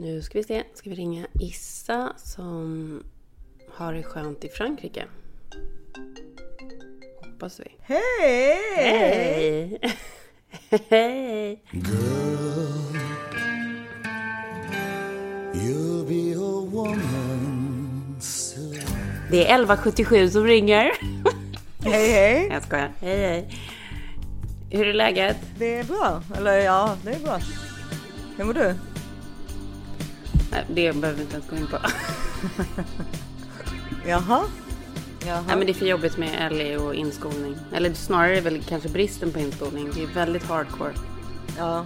[0.00, 3.02] Nu ska vi se, ska vi ringa Issa som
[3.68, 5.04] har det skönt i Frankrike.
[7.22, 7.64] Hoppas vi.
[7.80, 8.58] Hej!
[8.76, 9.80] Hej!
[10.88, 11.62] Hej!
[15.54, 18.74] You'll be a woman soon.
[19.30, 20.92] Det är 1177 som ringer.
[21.84, 22.48] Hej hej!
[22.52, 22.92] Jag skojar.
[23.00, 23.48] Hej hej.
[24.70, 25.36] Hur är läget?
[25.58, 26.22] Det är bra.
[26.36, 27.38] Eller ja, det är bra.
[28.36, 28.74] Hur mår du?
[30.50, 31.78] Nej, Det behöver vi inte ens gå in på.
[34.08, 34.44] Jaha?
[35.26, 35.42] Jaha.
[35.46, 37.56] Nej, men det är för jobbigt med Ellie och inskolning.
[37.72, 39.90] Eller snarare väl kanske bristen på inskolning.
[39.94, 40.92] Det är väldigt hardcore.
[41.58, 41.84] Ja.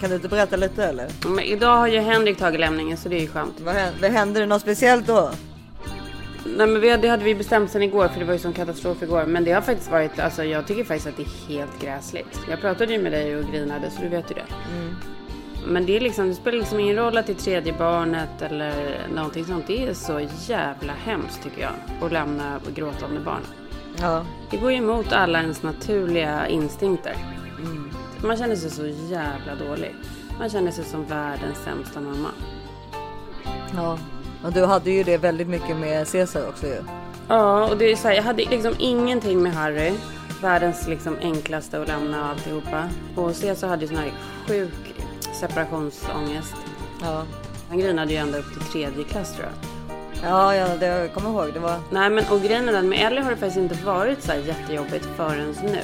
[0.00, 1.08] Kan du inte berätta lite eller?
[1.26, 3.60] Men idag har ju Henrik tagit lämningen så det är ju skönt.
[3.60, 5.30] Vad hände, hände det något speciellt då?
[6.44, 9.02] Nej men vi, det hade vi bestämt sen igår för det var ju sån katastrof
[9.02, 9.26] igår.
[9.26, 12.40] Men det har faktiskt varit, alltså jag tycker faktiskt att det är helt gräsligt.
[12.50, 14.44] Jag pratade ju med dig och grinade så du vet ju det.
[15.66, 18.98] Men det är liksom, det spelar liksom ingen roll att det är tredje barnet eller
[19.14, 19.66] någonting sånt.
[19.66, 21.72] Det är så jävla hemskt tycker jag.
[22.02, 23.42] Att lämna gråtande barn.
[23.96, 24.26] Ja.
[24.50, 27.16] Det går ju emot alla ens naturliga instinkter.
[28.24, 29.94] Man känner sig så jävla dålig.
[30.38, 32.28] Man känner sig som världens sämsta mamma.
[33.74, 33.98] Ja.
[34.44, 36.82] Och du hade ju det väldigt mycket med Cesar också ju.
[37.28, 39.92] Ja, och det är så här, jag hade liksom ingenting med Harry.
[40.42, 42.88] Världens liksom enklaste att lämna och alltihopa.
[43.16, 44.12] Och Cesar hade ju sån här
[44.48, 44.89] sjuk
[45.20, 46.54] separationsångest.
[47.02, 47.24] Ja.
[47.68, 49.54] Han grinade ju ända upp till tredje klass tror jag.
[50.22, 51.54] Ja, ja det jag kommer ihåg.
[51.54, 51.78] Det var...
[51.90, 54.38] Nej men och grejen är den, med Ellie har det faktiskt inte varit så här
[54.38, 55.82] jättejobbigt förrän nu.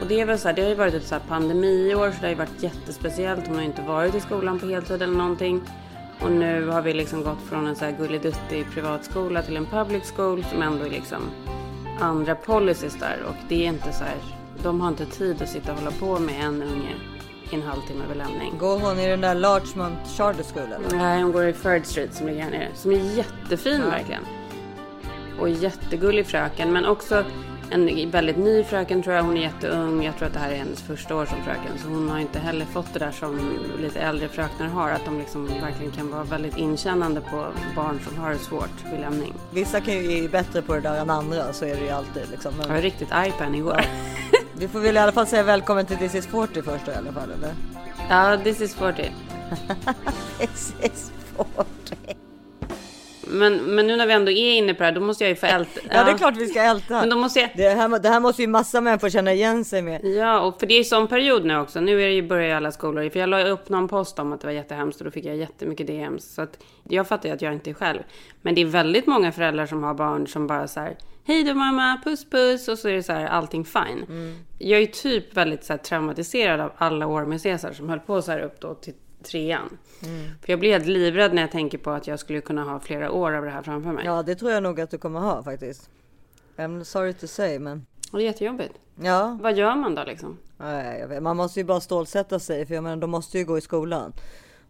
[0.00, 2.16] Och det är väl så här, det har ju varit ett så här pandemiår så
[2.20, 3.46] det har ju varit jättespeciellt.
[3.46, 5.62] Hon har ju inte varit i skolan på heltid eller någonting.
[6.20, 10.12] Och nu har vi liksom gått från en så här gulliduttig privatskola till en public
[10.16, 11.22] school som ändå är liksom
[12.00, 13.18] andra policies där.
[13.28, 14.16] Och det är inte så här,
[14.62, 16.94] de har inte tid att sitta och hålla på med en unge
[17.52, 18.58] i en halvtimme vid lämning.
[18.58, 20.98] Går hon i den där Larchmont Charter School eller?
[20.98, 22.68] Nej, hon går i Third Street som ligger här nere.
[22.74, 24.22] Som är jättefin verkligen.
[25.40, 26.72] Och jättegullig fröken.
[26.72, 27.24] Men också
[27.70, 29.22] en väldigt ny fröken tror jag.
[29.22, 30.04] Hon är jätteung.
[30.04, 31.78] Jag tror att det här är hennes första år som fröken.
[31.82, 34.90] Så hon har inte heller fått det där som lite äldre fröknar har.
[34.90, 39.00] Att de liksom verkligen kan vara väldigt inkännande på barn som har det svårt vid
[39.00, 39.34] lämning.
[39.50, 42.22] Vissa kan ju är bättre på det där än andra, så är det ju alltid
[42.30, 42.52] liksom.
[42.58, 43.80] Jag var Men riktigt arg på henne igår.
[44.58, 46.94] vi får väl i alla fall säga välkommen till This is 40 först då, i
[46.94, 47.54] alla fall, eller?
[48.08, 49.12] Ja, this is 40.
[50.38, 52.27] This is 40.
[53.30, 55.36] Men, men nu när vi ändå är inne på det här, då måste jag ju
[55.36, 55.80] få älta.
[55.90, 57.00] Ja, det är klart vi ska älta.
[57.00, 57.50] Men då måste jag...
[57.54, 60.04] Det här, det här måste ju massa människor känna igen sig med.
[60.04, 61.80] Ja, och för det är sån period nu också.
[61.80, 63.10] Nu är det ju börjar ju alla skolor.
[63.10, 65.36] För jag la upp någon post om att det var jättehemskt och då fick jag
[65.36, 66.34] jättemycket DMs.
[66.34, 66.58] Så att
[66.88, 68.00] jag fattar ju att jag inte är själv.
[68.42, 70.96] Men det är väldigt många föräldrar som har barn som bara så här.
[71.24, 72.68] Hej då mamma, puss puss.
[72.68, 74.06] Och så är det så här allting fine.
[74.58, 78.00] Jag är ju typ väldigt så här traumatiserad av alla år med Cesar som höll
[78.00, 79.78] på så här upp då till trean.
[80.00, 83.10] För jag blir helt livrädd när jag tänker på att jag skulle kunna ha flera
[83.12, 84.04] år av det här framför mig.
[84.06, 85.90] Ja, det tror jag nog att du kommer ha faktiskt.
[86.56, 88.74] I'm sorry to say, men Och det är jättejobbigt.
[89.02, 90.38] ja, Vad gör man då liksom?
[91.08, 91.22] vet.
[91.22, 94.12] man måste ju bara stålsätta sig för jag menar, de måste ju gå i skolan.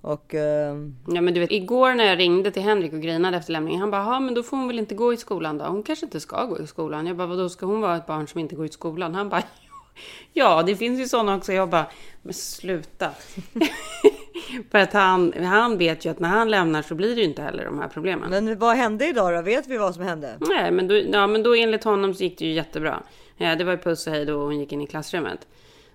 [0.00, 3.52] Och ehm, Ja men du vet, igår när jag ringde till Henrik och grinade efter
[3.52, 5.64] lämningen, han bara, ja men då får hon väl inte gå i skolan då?
[5.64, 7.06] Hon kanske inte ska gå i skolan.
[7.06, 9.14] Jag bara, vadå ska hon vara ett barn som inte går i skolan?
[9.14, 9.42] Han bara,
[10.32, 11.52] ja det finns ju sådana också.
[11.52, 11.86] Jag bara,
[12.22, 13.10] men sluta.
[14.70, 17.42] För att han, han vet ju att när han lämnar så blir det ju inte
[17.42, 18.30] heller de här problemen.
[18.30, 19.42] men vad hände idag då?
[19.42, 20.36] Vet vi vad som hände?
[20.40, 23.02] Nej, men då, ja, men då enligt honom så gick det ju jättebra.
[23.36, 25.46] Ja, det var ju puss och hej då och hon gick in i klassrummet.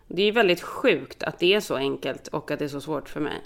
[0.08, 2.82] Det är ju väldigt sjukt att det är så enkelt och att det är så
[2.82, 3.42] svårt för mig.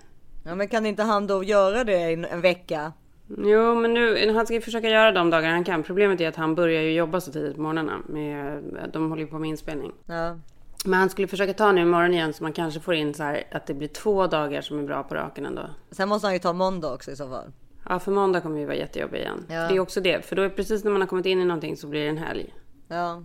[0.45, 2.93] Ja, men kan inte han då göra det i en- en vecka?
[3.37, 5.83] Jo, men nu, han ska ju försöka göra de dagar han kan.
[5.83, 7.97] Problemet är att han börjar ju jobba så tidigt på morgnarna.
[8.09, 9.91] Med, de håller ju på med inspelning.
[10.05, 10.37] Ja,
[10.85, 13.43] Men han skulle försöka ta nu imorgon igen så man kanske får in så här
[13.51, 15.69] att det blir två dagar som är bra på raken ändå.
[15.91, 17.51] sen måste han ju ta måndag också i så fall.
[17.89, 19.45] Ja, för måndag kommer ju vara jättejobbig igen.
[19.49, 19.67] Ja.
[19.67, 21.77] Det är också det, för då är precis när man har kommit in i någonting
[21.77, 22.53] så blir det en helg.
[22.87, 23.23] Ja,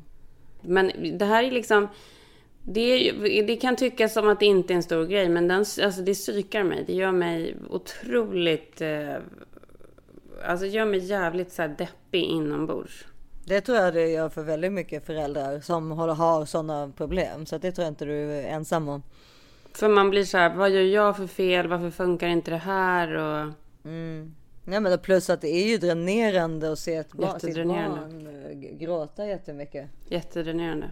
[0.63, 1.89] Men det här är liksom...
[2.65, 3.13] Det,
[3.47, 6.15] det kan tyckas som att det inte är en stor grej, men den, alltså det
[6.15, 6.85] psykar mig.
[6.87, 8.81] Det gör mig otroligt...
[8.81, 9.15] Eh,
[10.45, 13.07] alltså gör mig jävligt så här deppig inombords.
[13.45, 17.47] Det tror jag det gör för väldigt mycket föräldrar som har sådana problem.
[17.47, 19.03] Så det tror jag inte du är ensam om.
[19.75, 21.69] För man blir så här, vad gör jag för fel?
[21.69, 23.15] Varför funkar inte det här?
[23.15, 23.53] Och,
[24.65, 28.79] Nej men plus att det är ju dränerande att se ett barn, sitt barn eh,
[28.79, 29.91] gråta jättemycket.
[30.09, 30.91] jättedränerande.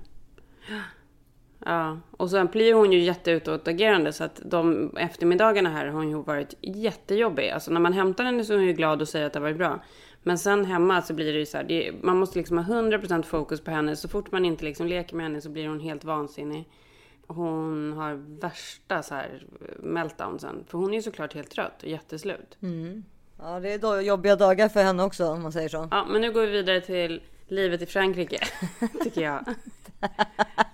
[1.64, 6.22] Ja, och sen blir hon ju jätteutåtagerande så att de eftermiddagarna här har hon ju
[6.22, 7.50] varit jättejobbig.
[7.50, 9.44] Alltså när man hämtar henne så är hon ju glad och säger att det har
[9.44, 9.82] varit bra.
[10.22, 13.22] Men sen hemma så blir det ju så här, det, man måste liksom ha 100%
[13.22, 13.96] fokus på henne.
[13.96, 16.68] Så fort man inte liksom leker med henne så blir hon helt vansinnig.
[17.26, 19.46] hon har värsta så här
[19.78, 20.64] meltdownsen.
[20.68, 22.56] För hon är ju såklart helt trött och jätteslut.
[23.38, 25.88] Ja, det är då jobbiga dagar för henne också om man säger så.
[25.90, 28.40] Ja, men nu går vi vidare till livet i Frankrike,
[29.04, 29.44] tycker jag.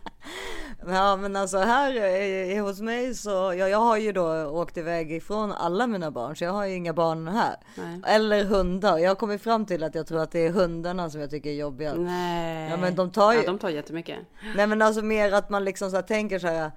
[0.88, 5.52] Ja, men alltså här hos mig så, ja, jag har ju då åkt iväg ifrån
[5.52, 7.56] alla mina barn, så jag har ju inga barn här.
[7.74, 8.00] Nej.
[8.06, 8.98] Eller hundar.
[8.98, 11.50] Jag har kommit fram till att jag tror att det är hundarna som jag tycker
[11.50, 11.94] är jobbiga.
[11.94, 12.70] Nej.
[12.70, 14.18] Ja, men de tar ju- Ja, de tar jättemycket.
[14.56, 16.70] Nej men alltså mer att man liksom så här tänker så här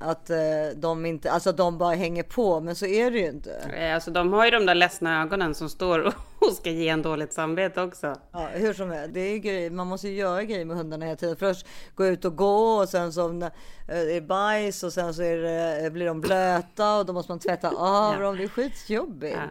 [0.00, 0.36] att eh,
[0.76, 3.52] de inte, alltså de bara hänger på, men så är det ju inte.
[3.76, 5.98] Eh, Alltså de har ju de där ledsna ögonen som står
[6.40, 8.16] och ska ge en dåligt samvete också.
[8.32, 11.16] Ja, hur som helst, det är grejer, man måste ju göra grejer med hundarna hela
[11.16, 11.36] tiden.
[11.36, 13.48] Först gå ut och gå och sen så eh,
[13.88, 17.68] är det bajs och sen så det, blir de blöta och då måste man tvätta
[17.68, 18.18] av Ja.
[18.20, 18.36] dem.
[18.36, 19.36] Det är skitjobbigt.
[19.36, 19.48] Ja.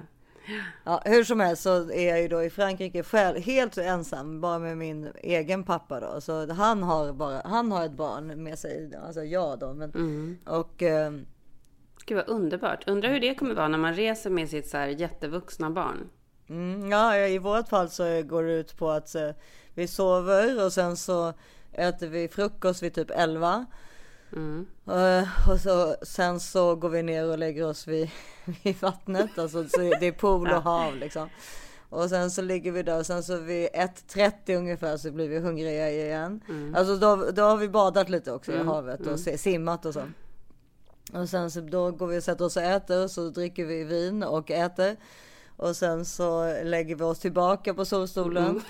[0.84, 4.60] Ja, hur som helst så är jag ju då i Frankrike själv, helt ensam, bara
[4.60, 6.22] med min egen pappa då.
[6.22, 9.74] Så han har bara, han har ett barn med sig, alltså jag då.
[9.74, 10.38] Men, Mm.
[10.46, 11.12] Och eh,
[12.06, 12.88] Gud vad underbart.
[12.88, 16.10] Undrar hur det kommer vara när man reser med sitt så här jättevuxna barn.
[16.50, 19.30] Mm, ja, i vårt fall så går det ut på att eh,
[19.74, 21.34] vi sover och sen så
[21.74, 23.66] äter vi frukost vid typ 11.
[24.34, 24.66] Mm.
[24.88, 28.10] Eh, och så, sen så går vi ner och lägger oss vid,
[28.64, 29.38] vid vattnet.
[29.40, 31.30] Alltså, så det är pool och hav liksom.
[31.90, 35.40] Och sen så ligger vi där och sen så vid 1.30 ungefär så blir vi
[35.40, 36.42] hungriga igen.
[36.76, 40.04] Alltså då, då har vi badat lite också i havet och se- simmat och så.
[41.14, 44.24] Och sen så då går vi och sätter oss och äter så dricker vi vin
[44.24, 44.96] och äter.
[45.58, 48.62] Och sen så lägger vi oss tillbaka på solstolen.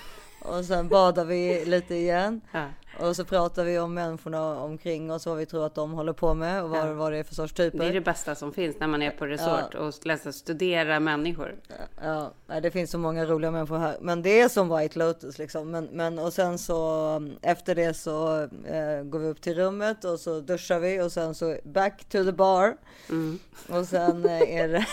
[0.44, 2.40] Och sen badar vi lite igen.
[2.52, 2.66] Ja.
[3.00, 6.34] Och så pratar vi om människorna omkring oss, vad vi tror att de håller på
[6.34, 6.92] med och vad, Ja.
[6.94, 7.92] vad det är för sorts Det är typer.
[7.92, 11.54] det bästa som finns när man är på resort och läser, studera människor.
[12.02, 13.96] Ja, nej, det finns så många roliga människor här.
[14.00, 15.70] Men det är som White Lotus liksom.
[15.70, 20.20] Men, men och sen så efter det så eh, går vi upp till rummet och
[20.20, 22.76] så duschar vi och sen så back to the bar.
[23.10, 23.38] Mm.
[23.68, 24.86] Och sen eh, är det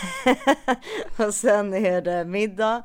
[1.26, 2.82] och sen är det middag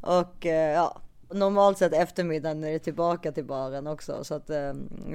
[0.00, 0.98] och eh, ja.
[1.34, 4.24] Normalt sett eftermiddagen är det tillbaka till baren också.
[4.24, 4.72] Så att, eh,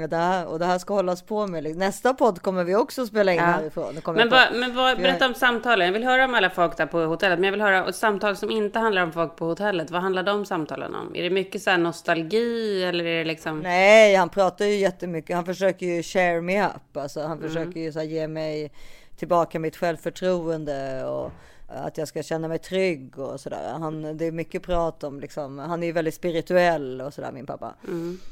[0.10, 1.78] det här, och det här ska hållas på med.
[1.78, 3.44] Nästa podd kommer vi också spela in Ja.
[3.46, 4.00] härifrån.
[4.06, 5.86] Men, vad, men vad, berätta om samtalen.
[5.86, 7.40] Jag vill höra om alla folk där på hotellet.
[7.40, 9.92] Men jag vill höra ett samtal som inte handlar om folk på hotellet.
[9.92, 11.16] Vad handlar de samtalen om?
[11.16, 13.60] Är det mycket så här nostalgi eller är det liksom...
[13.60, 15.36] Nej, han pratar ju jättemycket.
[15.36, 16.98] Han försöker ju share me up.
[16.98, 18.72] Alltså, han försöker ju så ge mig
[19.18, 21.32] tillbaka mitt självförtroende och
[21.68, 23.74] att jag ska känna mig trygg och sådär.
[23.74, 27.46] Han, det är mycket prat om liksom, han är ju väldigt spirituell och sådär min
[27.46, 27.76] pappa.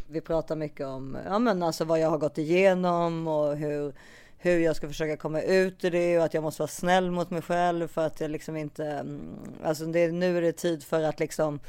[0.08, 3.94] Vi pratar mycket om, ja men alltså vad jag har gått igenom och hur,
[4.38, 7.30] hur jag ska försöka komma ut ur det och att jag måste vara snäll mot
[7.30, 11.04] mig själv för att jag liksom inte, mm, alltså det, nu är det tid för
[11.04, 11.60] att liksom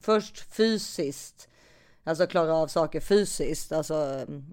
[0.00, 1.48] först fysiskt
[2.08, 3.72] Alltså klara av saker fysiskt.
[3.72, 4.44] Alltså, mm,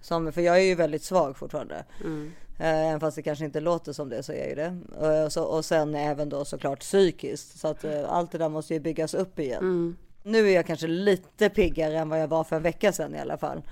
[0.00, 1.84] som, för jag är ju väldigt svag fortfarande.
[2.04, 4.76] Eh, Även fast det kanske inte låter som det så är ju det.
[5.02, 7.58] Eh, så, och sen även då såklart psykiskt.
[7.58, 9.96] Så att eh, allt det där måste ju byggas upp igen.
[10.22, 13.18] Nu är jag kanske lite piggare än vad jag var för en vecka sedan i
[13.20, 13.62] alla fall.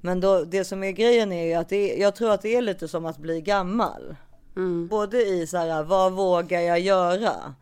[0.00, 2.62] Men då, det som är grejen är ju att det jag tror att det är
[2.62, 4.16] lite som att bli gammal.
[4.90, 7.54] Både i så här, vad vågar jag göra?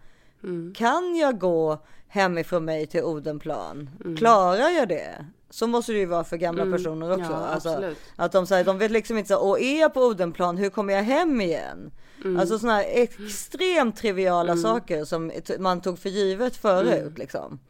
[0.75, 1.79] Kan jag gå
[2.13, 3.91] hemifrån mig till Odenplan?
[4.19, 5.27] Klarar jag det?
[5.51, 7.33] Så måste det ju vara för gamla personer också.
[7.33, 10.57] Ja, alltså, att de säger, de vet liksom inte så, och är jag på Odenplan,
[10.57, 11.91] hur kommer jag hem igen?
[12.39, 17.61] Alltså sådana här extremt triviala saker som man tog för givet förut liksom.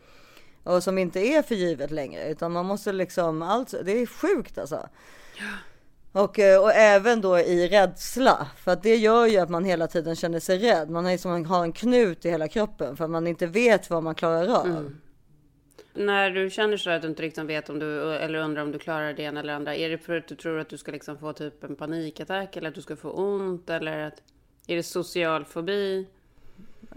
[0.65, 4.59] Och som inte är för givet längre, utan man måste liksom, allt, det är sjukt
[4.59, 4.89] alltså.
[6.13, 9.87] Och, eh, och även då i rädsla, för att det gör ju att man hela
[9.87, 10.91] tiden känner sig rädd.
[10.91, 14.03] Man har, liksom, har en knut i hela kroppen för att man inte vet vad
[14.03, 14.93] man klarar av.
[15.95, 18.79] När du känner så att du inte riktigt vet om du, eller undrar om du
[18.79, 19.75] klarar det ena eller andra.
[19.75, 22.69] Är det för att du tror att du ska liksom få typ en panikattack eller
[22.69, 24.23] att du ska få ont eller att...
[24.67, 26.07] Är det social fobi?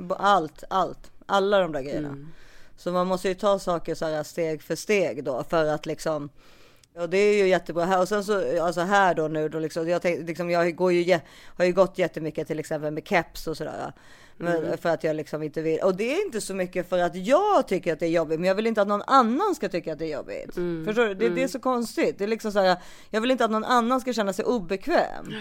[0.09, 2.17] Allt, allt, alla de där grejerna.
[2.77, 6.29] Så man måste ju ta saker så här steg för steg då för att liksom
[6.97, 9.89] och det är ju jättebra här och sen så alltså här då nu då liksom
[9.89, 11.19] jag tänkte liksom jag går ju
[11.57, 13.93] har ju gått jättemycket till exempel med keps och sådär.
[14.37, 17.15] Men för att jag liksom inte vill och det är inte så mycket för att
[17.15, 19.93] jag tycker att det är jobbigt, men jag vill inte att någon annan ska tycka
[19.93, 20.53] att det är jobbigt.
[20.85, 21.13] Förstår du?
[21.13, 22.17] Det, det är så konstigt.
[22.17, 22.77] Det är liksom så här.
[23.09, 25.33] Jag vill inte att någon annan ska känna sig obekväm.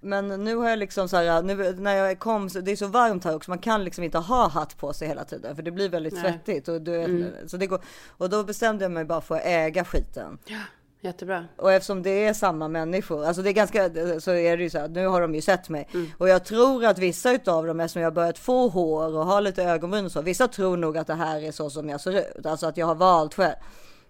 [0.00, 2.86] Men nu har jag liksom så här, nu när jag kom, så det är så
[2.86, 5.70] varmt här också, man kan liksom inte ha hatt på sig hela tiden för det
[5.70, 6.22] blir väldigt Nej.
[6.22, 6.68] svettigt.
[6.68, 9.84] Och, du, vet, så det går, och då bestämde jag mig bara för att äga
[9.84, 10.38] skiten.
[11.02, 11.44] Jättebra.
[11.56, 13.90] Och eftersom det är samma människor, alltså det är ganska,
[14.20, 15.88] så är det ju så här, nu har de ju sett mig.
[16.18, 19.40] Och jag tror att vissa utav dem, eftersom jag har börjat få hår och har
[19.40, 22.18] lite ögonbryn och så, vissa tror nog att det här är så som jag ser
[22.18, 22.46] ut.
[22.46, 23.54] Alltså att jag har valt själv.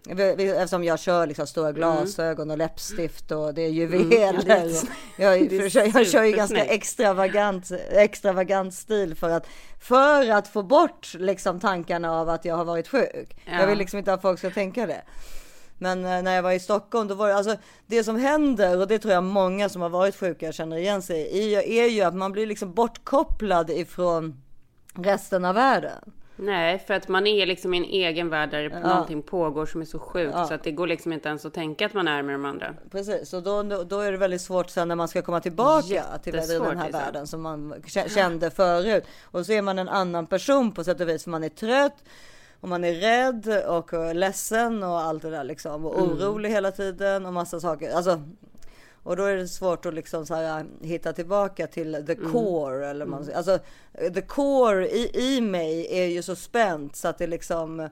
[0.08, 4.66] Eftersom jag kör liksom stora glasögon och läppstift och det är juveler.
[5.16, 9.46] och jag, jag, jag kör ju ganska extravagant, extravagant stil för att,
[9.80, 13.36] för att få bort liksom tankarna av att jag har varit sjuk.
[13.44, 13.60] Ja.
[13.60, 15.02] Jag vill liksom inte att folk ska tänka det.
[15.78, 18.88] Men eh, när jag var i Stockholm, då var det alltså det som händer och
[18.88, 22.14] det tror jag många som har varit sjuka känner igen sig i, är ju att
[22.14, 24.42] man blir liksom bortkopplad ifrån
[24.94, 26.12] resten av världen.
[26.42, 29.84] Nej, för att man är liksom i en egen värld där någonting pågår som är
[29.84, 32.34] så sjukt så att det går liksom inte ens att tänka att man är med
[32.34, 32.74] de andra.
[32.90, 36.34] Precis, och då, då är det väldigt svårt sen när man ska komma tillbaka till
[36.34, 37.00] Jättesvårt, den här liksom.
[37.02, 37.74] världen som man
[38.14, 39.04] kände förut.
[39.22, 42.04] Och så är man en annan person på sätt och vis, för man är trött
[42.60, 45.86] och man är rädd och ledsen och allt det där liksom.
[45.86, 46.10] Och Mm.
[46.10, 47.94] orolig hela tiden och massa saker.
[47.94, 48.22] Alltså,
[49.02, 52.32] och då är det svårt att liksom här, hitta tillbaka till the Mm.
[52.32, 52.86] core.
[52.86, 53.36] Eller man, säger.
[53.36, 53.58] alltså,
[54.14, 57.88] the core i, i mig är ju så spänt så att det liksom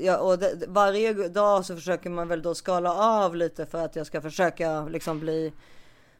[0.00, 3.96] Ja, och det, varje dag så försöker man väl då skala av lite för att
[3.96, 5.52] jag ska försöka liksom bli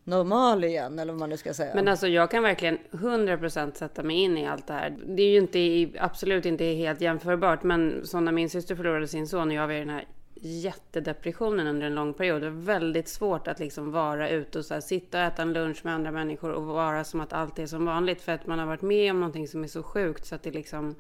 [0.04, 1.74] normal igen eller vad man nu ska säga.
[1.74, 4.96] Men alltså jag kan verkligen 100% sätta mig in i allt det här.
[5.06, 9.28] Det är ju inte, absolut inte helt jämförbart, men som när min syster förlorade sin
[9.28, 10.08] son och jag var i den här
[10.40, 12.42] jättedepressionen under en lång period.
[12.42, 15.52] Det var väldigt svårt att liksom vara ute och så här, sitta och äta en
[15.52, 18.22] lunch med andra människor och vara som att allt är som vanligt.
[18.22, 20.50] För att man har varit med om någonting som är så sjukt så att det
[20.50, 20.94] liksom...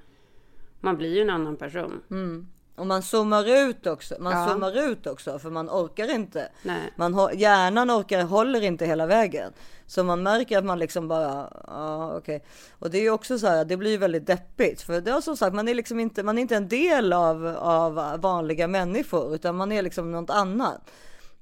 [0.80, 2.02] Man blir ju en annan person.
[2.10, 2.46] Mm.
[2.76, 4.14] Och man zoomar ut också.
[4.20, 4.48] Man Ja.
[4.48, 6.48] zoomar ut också för man orkar inte.
[6.62, 6.92] Nej.
[6.96, 9.52] Man, hjärnan orkar, håller inte hela vägen.
[9.86, 12.44] Så man märker att man liksom bara, ja okej.
[12.78, 14.82] Och det är ju också så här, det blir väldigt deppigt.
[14.82, 17.46] För det är som sagt, man är liksom inte, man är inte en del av,
[17.58, 19.34] av vanliga människor.
[19.34, 20.90] Utan man är liksom något annat.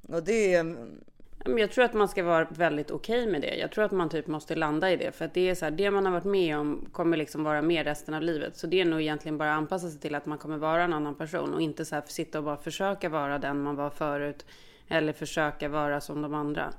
[0.08, 0.76] Och det är,
[1.45, 3.57] Jag tror att man ska vara väldigt okej med det.
[3.57, 5.12] Jag tror att man typ måste landa i det.
[5.12, 7.62] För att det är så här, det man har varit med om kommer liksom vara
[7.62, 8.57] med resten av livet.
[8.57, 10.92] Så det är nog egentligen bara att anpassa sig till att man kommer vara en
[10.92, 11.54] annan person.
[11.54, 14.47] Och inte så här sitta och bara försöka vara den man var förut.
[14.88, 16.73] Eller försöka vara som de andra.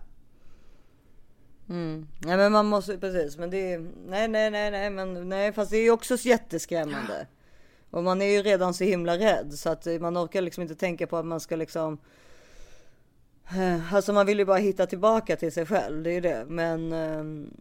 [2.25, 3.38] Nej men man måste, precis.
[3.38, 7.28] Men det är, nej nej nej nej men nej fast det är ju också jätteskrämmande.
[7.89, 11.08] Och man är ju redan så himla rädd så att man orkar liksom inte tänka
[11.08, 11.98] på att man ska liksom.
[13.58, 16.46] Eh, Alltså man vill ju bara hitta tillbaka till sig själv, det är ju det.
[16.48, 17.53] Men ehm,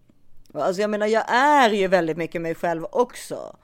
[0.52, 3.57] alltså jag menar jag är ju väldigt mycket mig själv också.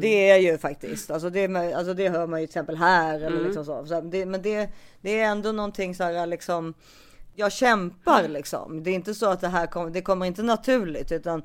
[0.00, 1.10] Det är jag ju faktiskt.
[1.10, 3.86] Alltså det, alltså det hör man ju till exempel här eller liksom så.
[3.86, 4.68] så det, men det,
[5.00, 6.74] det är ändå någonting så här liksom.
[7.34, 8.82] Jag kämpar liksom.
[8.82, 11.42] Det är inte så att det här kommer, det kommer inte naturligt utan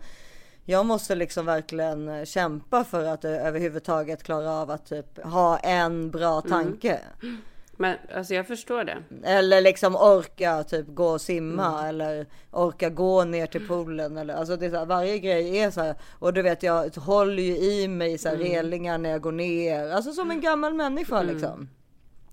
[0.65, 5.57] jag måste liksom verkligen eh, kämpa för att eh, överhuvudtaget klara av att typ ha
[5.57, 6.99] en bra tanke.
[7.81, 9.03] Men alltså jag förstår det.
[9.23, 14.17] Eller liksom orka typ gå och simma eller orka gå ner till poolen.
[14.17, 15.95] Eller, alltså det är så här, varje grej är så här.
[16.19, 19.91] Och du vet jag håller ju i mig så här, relingar när jag går ner.
[19.91, 21.69] Alltså som en gammal människa liksom.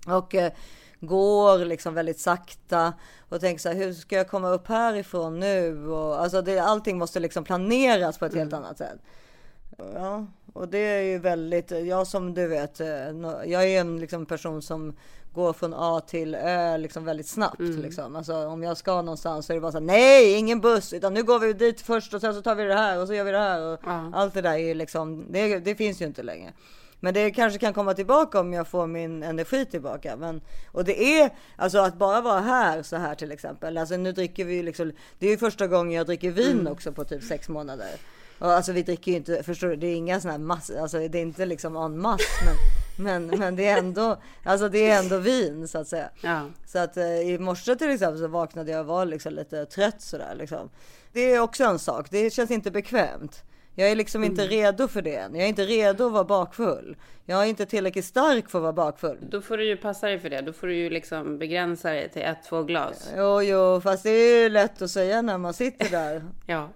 [0.07, 0.51] Och eh,
[0.99, 2.93] går liksom väldigt sakta.
[3.29, 5.87] Och tänker så här, hur ska jag komma upp härifrån nu?
[5.87, 8.99] Och, alltså det, allting måste liksom planeras på ett helt annat sätt.
[9.93, 12.87] Ja, och det är ju väldigt, jag som du vet, eh,
[13.45, 14.95] jag är en liksom person som
[15.33, 17.59] går från A till Ö liksom väldigt snabbt.
[17.59, 18.15] Liksom.
[18.15, 21.13] Alltså, om jag ska någonstans så är det bara så här, nej, ingen buss, utan
[21.13, 23.23] nu går vi dit först och sen så tar vi det här och så gör
[23.23, 23.61] vi det här.
[23.61, 24.11] Och Ja.
[24.13, 26.53] Allt det där är liksom, det, det finns ju inte längre.
[26.99, 30.15] Men det kanske kan komma tillbaka om jag får min energi tillbaka.
[30.15, 30.41] Men,
[30.71, 33.77] och det är, alltså att bara vara här så här till exempel.
[33.77, 36.91] Alltså nu dricker vi ju liksom, det är ju första gången jag dricker vin också
[36.91, 37.89] på typ sex månader.
[38.39, 41.17] Alltså vi dricker ju inte, förstår du, det är inga sådana här mass, alltså det
[41.17, 42.21] är inte liksom en mass.
[42.45, 46.09] Men, men, men det är ändå, alltså det är ändå vin så att säga.
[46.21, 46.45] Ja.
[46.65, 50.01] Så att eh, i morse till exempel så vaknade jag och var liksom lite trött
[50.01, 50.69] sådär liksom.
[51.13, 53.43] Det är också en sak, det känns inte bekvämt.
[53.75, 55.35] Jag är liksom inte redo för det än.
[55.35, 56.97] Jag är inte redo att vara bakfull.
[57.25, 59.17] Jag är inte tillräckligt stark för att vara bakfull.
[59.29, 60.41] Då får du ju passa dig för det.
[60.41, 63.09] Då får du ju liksom begränsa dig till ett, två glas.
[63.17, 66.23] Jo, jo, fast det är ju lätt att säga när man sitter där.
[66.45, 66.69] Ja.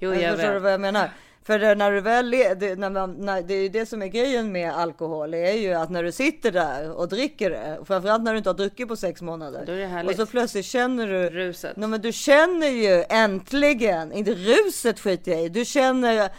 [0.00, 1.10] Jo, Jag jag förstår du vad jag menar?
[1.44, 4.52] För när du väl, det, när man, när, det är ju det som är grejen
[4.52, 8.22] med alkohol, det är ju att när du sitter där och dricker det, och framförallt
[8.22, 9.62] när du inte har druckit på sex månader.
[9.66, 10.16] Då är det och härligt.
[10.16, 11.76] så plötsligt känner du Ruset.
[11.76, 16.30] Nej, men du känner ju äntligen, inte ruset skiter jag i, du känner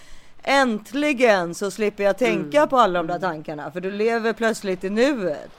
[0.43, 2.69] äntligen så slipper jag tänka Mm.
[2.69, 5.49] på alla de där tankarna för du lever plötsligt i nuet.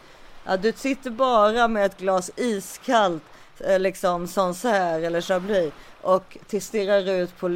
[0.47, 3.34] Ja, du sitter bara med ett glas iskallt eh,
[3.79, 7.49] liksom Sancerre eller Chablis och till stirrar ut på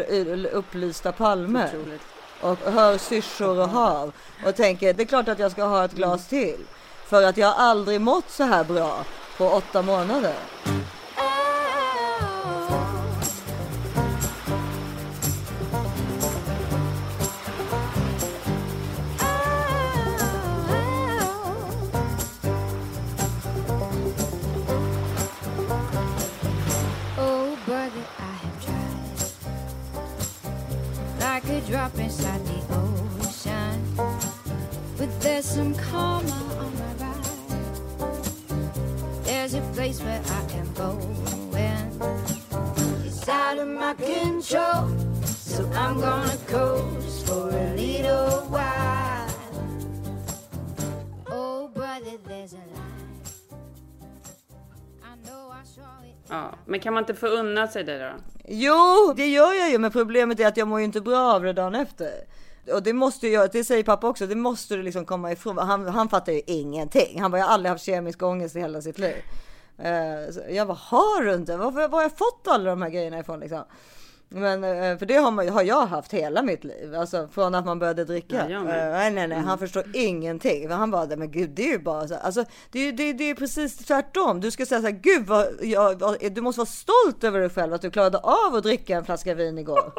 [0.53, 1.71] upplysta palmer.
[2.41, 4.13] Och hör syrsor och hav.
[4.47, 6.61] Och tänker det är klart att jag ska ha ett glas till.
[7.07, 9.05] För att jag aldrig mått så här bra
[9.39, 10.35] på åtta månader.
[31.69, 33.83] drop inside the ocean.
[34.97, 37.25] But there's some karma on my ride.
[39.25, 41.17] There's a place where I am going.
[43.05, 44.89] It's out of my control,
[45.25, 48.88] so I'm gonna coast for a little while.
[56.31, 58.11] Ja, men kan man inte få unna sig det då?
[58.49, 61.43] Jo, det gör jag ju, men problemet är att jag mår ju inte bra av
[61.43, 62.11] det dagen efter.
[62.73, 65.59] Och det måste jag, det säger pappa också, det måste du liksom komma ifrån.
[65.59, 67.21] Han, han fattar ju ingenting.
[67.21, 69.17] Han bara, jag har aldrig haft kemisk ångest i hela sitt liv.
[69.81, 71.57] Uh, jag bara, har du inte?
[71.57, 73.65] Varför, var har jag fått alla de här grejerna ifrån liksom?
[74.31, 77.65] Men eh, för det har, man, har jag haft hela mitt liv, alltså från att
[77.67, 78.47] man började dricka.
[78.51, 78.59] Ja.
[78.59, 80.71] Eh, nej, nej, nej, han förstår ingenting.
[80.71, 82.15] Han bara, men gud, det är ju bara så.
[82.15, 84.41] Alltså, det är det, det är precis tvärtom.
[84.41, 87.75] Du ska säga så här, gud, vad, jag, du måste vara stolt över dig själv
[87.75, 89.93] att du klarade av att dricka en flaska vin igår.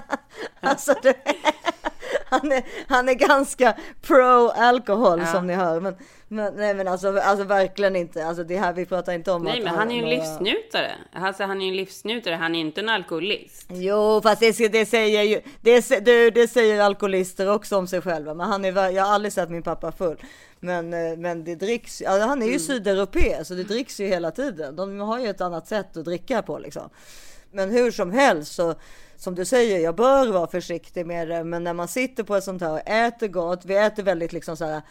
[0.60, 1.14] alltså, det,
[2.26, 5.26] han, är, han är ganska pro alkohol Ja.
[5.26, 5.80] som ni hör.
[5.80, 5.96] Men,
[6.28, 8.26] men, nej, men alltså, alltså verkligen inte.
[8.26, 9.42] Alltså, det här vi pratar inte om.
[9.42, 10.92] Nej, men han är ju en livsnjutare.
[11.12, 13.66] Alltså, han är ju en livsnjutare, han är inte en alkoholist.
[13.68, 18.34] Jo, fast det, det säger ju, det, det, det säger alkoholister också om sig själva.
[18.34, 20.16] Men han är, jag har aldrig sett min pappa full.
[20.60, 24.30] Men, eh, men det dricks, alltså han är ju sydeuropé så det dricks ju hela
[24.30, 24.76] tiden.
[24.76, 26.90] De har ju ett annat sätt att dricka på liksom.
[27.50, 28.74] Men hur som helst så
[29.16, 31.44] som du säger, jag bör vara försiktig med det.
[31.44, 34.56] Men när man sitter på ett sånt här och äter gott, vi äter väldigt liksom
[34.56, 34.82] så här.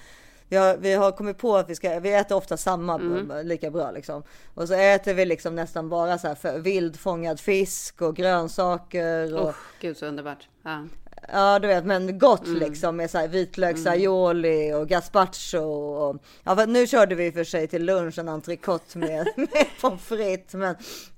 [0.49, 2.97] Vi har, vi har kommit på att vi ska, vi äter ofta samma
[3.43, 4.23] lika bra liksom.
[4.53, 9.35] Och så äter vi liksom nästan bara så här för, vildfångad fisk och grönsaker.
[9.41, 10.47] Och, Usch, gud så underbart.
[10.63, 10.85] Ja.
[11.31, 15.59] Ja, du vet, men gott liksom med så här vitlöksaioli och gazpacho.
[15.59, 20.01] Och, ja, för nu körde vi för sig till lunch en entrecote med, med pommes
[20.01, 20.53] frites.
[20.53, 20.75] Men,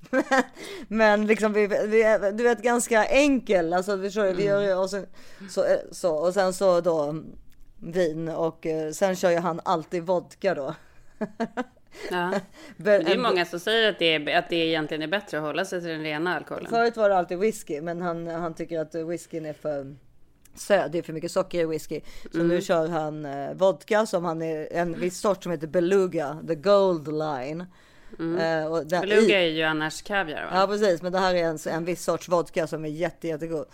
[0.09, 0.23] men,
[0.87, 3.73] men liksom vi, vi, är- du vet ganska enkel.
[3.73, 5.05] Alltså vi kör, vi gör och sen
[5.49, 7.15] så, så och sen så då
[7.79, 10.75] vin och eh, sen kör ju han alltid vodka då.
[12.11, 12.31] Ja.
[12.77, 15.65] Det är många som säger att det, är, att det egentligen är bättre att hålla
[15.65, 16.69] sig till den rena alkoholen.
[16.69, 19.95] Förut var det alltid whisky, men han, han tycker att whiskyn är för
[20.55, 20.91] söt.
[20.91, 22.01] Det är för mycket socker i whisky.
[22.31, 22.47] Så Mm.
[22.47, 26.55] nu kör han eh, vodka som han är en viss sort som heter Beluga, the
[26.55, 27.65] Gold Line.
[28.19, 29.09] Eh, och den, Mm.
[29.09, 30.49] Beluga är ju annars kaviar va?
[30.53, 33.65] ja precis, men det här är en, en viss sorts vodka som är jätte, jättegod.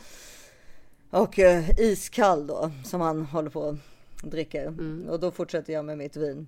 [1.10, 3.78] Och eh, iskall då, som han håller på
[4.26, 4.74] att dricka.
[5.10, 6.48] Och då fortsätter jag med mitt vin.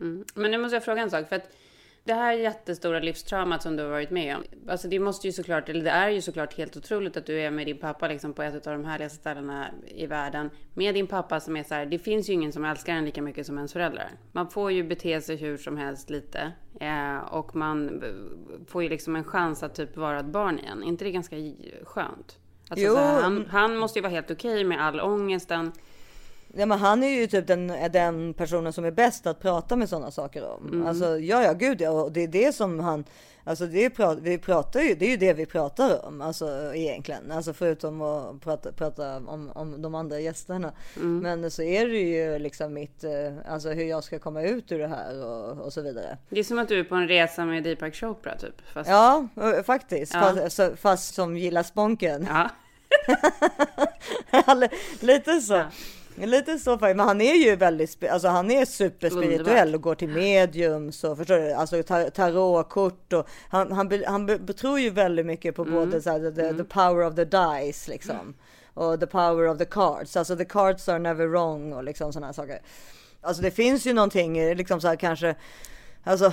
[0.00, 0.24] Mm.
[0.34, 1.28] Men nu måste jag fråga en sak.
[1.28, 1.50] För att
[2.04, 4.42] det här jättestora livstraumat som du har varit med om.
[4.68, 7.50] Alltså det måste ju såklart, eller det är ju såklart helt otroligt att du är
[7.50, 10.50] med din pappa liksom på ett av de härligaste ställena i världen.
[10.74, 13.22] Med din pappa som är så här, det finns ju ingen som älskar en lika
[13.22, 14.10] mycket som ens föräldrar.
[14.32, 16.52] Man får ju bete sig hur som helst lite.
[16.80, 18.02] Eh, och man
[18.66, 20.82] får ju liksom en chans att typ vara ett barn igen.
[20.82, 21.36] Är inte det ganska
[21.84, 22.38] skönt?
[22.68, 25.72] Alltså, här, han, han måste ju vara helt okej med all ångesten.
[26.56, 29.88] Ja, men han är ju typ den, den personen som är bäst att prata med
[29.88, 30.86] sådana saker om.
[30.86, 33.04] Alltså ja, ja, gud ja, och det är det som han,
[33.44, 37.32] alltså det är, vi pratar ju, det är ju det vi pratar om, alltså egentligen,
[37.32, 40.72] alltså förutom att prata, prata om, om de andra gästerna.
[40.94, 43.10] Men så är det ju liksom mitt, eh,
[43.48, 46.18] alltså hur jag ska komma ut ur det här och, och så vidare.
[46.28, 48.54] Det är som att du är på en resa med Deepak Chopra typ.
[48.72, 50.20] Fast, Ja, eh, faktiskt, Ja.
[50.20, 52.28] Fast, så, fast som gillar sponken.
[52.30, 52.50] ja.
[55.00, 55.62] Lite så.
[56.16, 56.96] Lite så faktiskt.
[56.96, 61.34] Men han är ju väldigt, alltså han är superspirituell och går till mediums och förstår
[61.38, 65.74] du, alltså tar- tarotkort och han, han, han be- betror ju väldigt mycket på Mm.
[65.74, 68.34] både så här, the, the power of the dice liksom.
[68.74, 70.16] Och the power of the cards.
[70.16, 72.58] Alltså the cards are never wrong och liksom sådana saker.
[73.20, 75.34] Alltså det finns ju någonting liksom så här kanske,
[76.04, 76.32] alltså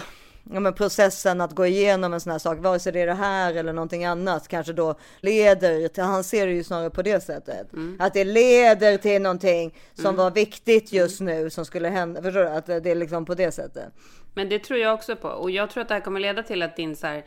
[0.53, 3.13] ja, men processen att gå igenom en sån här sak, vare sig det är det
[3.13, 7.23] här eller någonting annat, kanske då leder till, han ser det ju snarare på det
[7.23, 7.67] sättet.
[7.99, 12.21] Att det leder till någonting som var viktigt just nu som skulle hända.
[12.21, 12.49] Förstår du?
[12.49, 13.93] Att det är liksom på det sättet.
[14.33, 15.27] Men det tror jag också på.
[15.27, 17.23] Och jag tror att det här kommer leda till att din så här,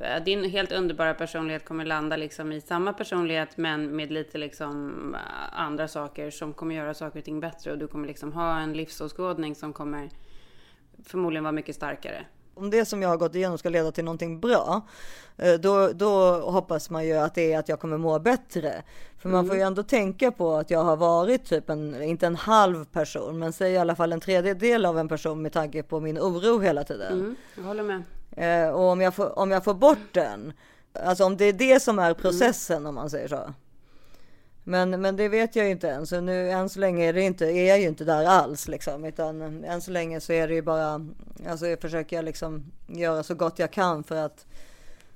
[0.00, 5.14] eh, din helt underbara personlighet kommer landa liksom i samma personlighet men med lite liksom
[5.14, 8.58] eh, andra saker som kommer göra saker och ting bättre och du kommer liksom ha
[8.58, 10.10] en livsåskådning som kommer
[11.04, 12.24] förmodligen vara mycket starkare.
[12.58, 14.86] Om det som jag har gått igenom ska leda till någonting bra,
[15.36, 18.82] eh, då, då hoppas man ju att det är att jag kommer må bättre.
[19.18, 22.36] För man får ju ändå tänka på att jag har varit typ en, inte en
[22.36, 26.00] halv person, men säg i alla fall en tredjedel av en person med tanke på
[26.00, 27.12] min oro hela tiden.
[27.12, 28.02] Mm, jag håller med.
[28.36, 30.52] Eh, och om jag, får, om jag får bort den,
[30.92, 33.54] alltså om det är det som är processen om man säger så.
[34.68, 37.22] Men, men det vet jag ju inte än, så nu än så länge är, det
[37.22, 40.54] inte, är jag ju inte där alls liksom, utan än så länge så är det
[40.54, 41.06] ju bara,
[41.48, 44.46] alltså jag försöker liksom göra så gott jag kan för att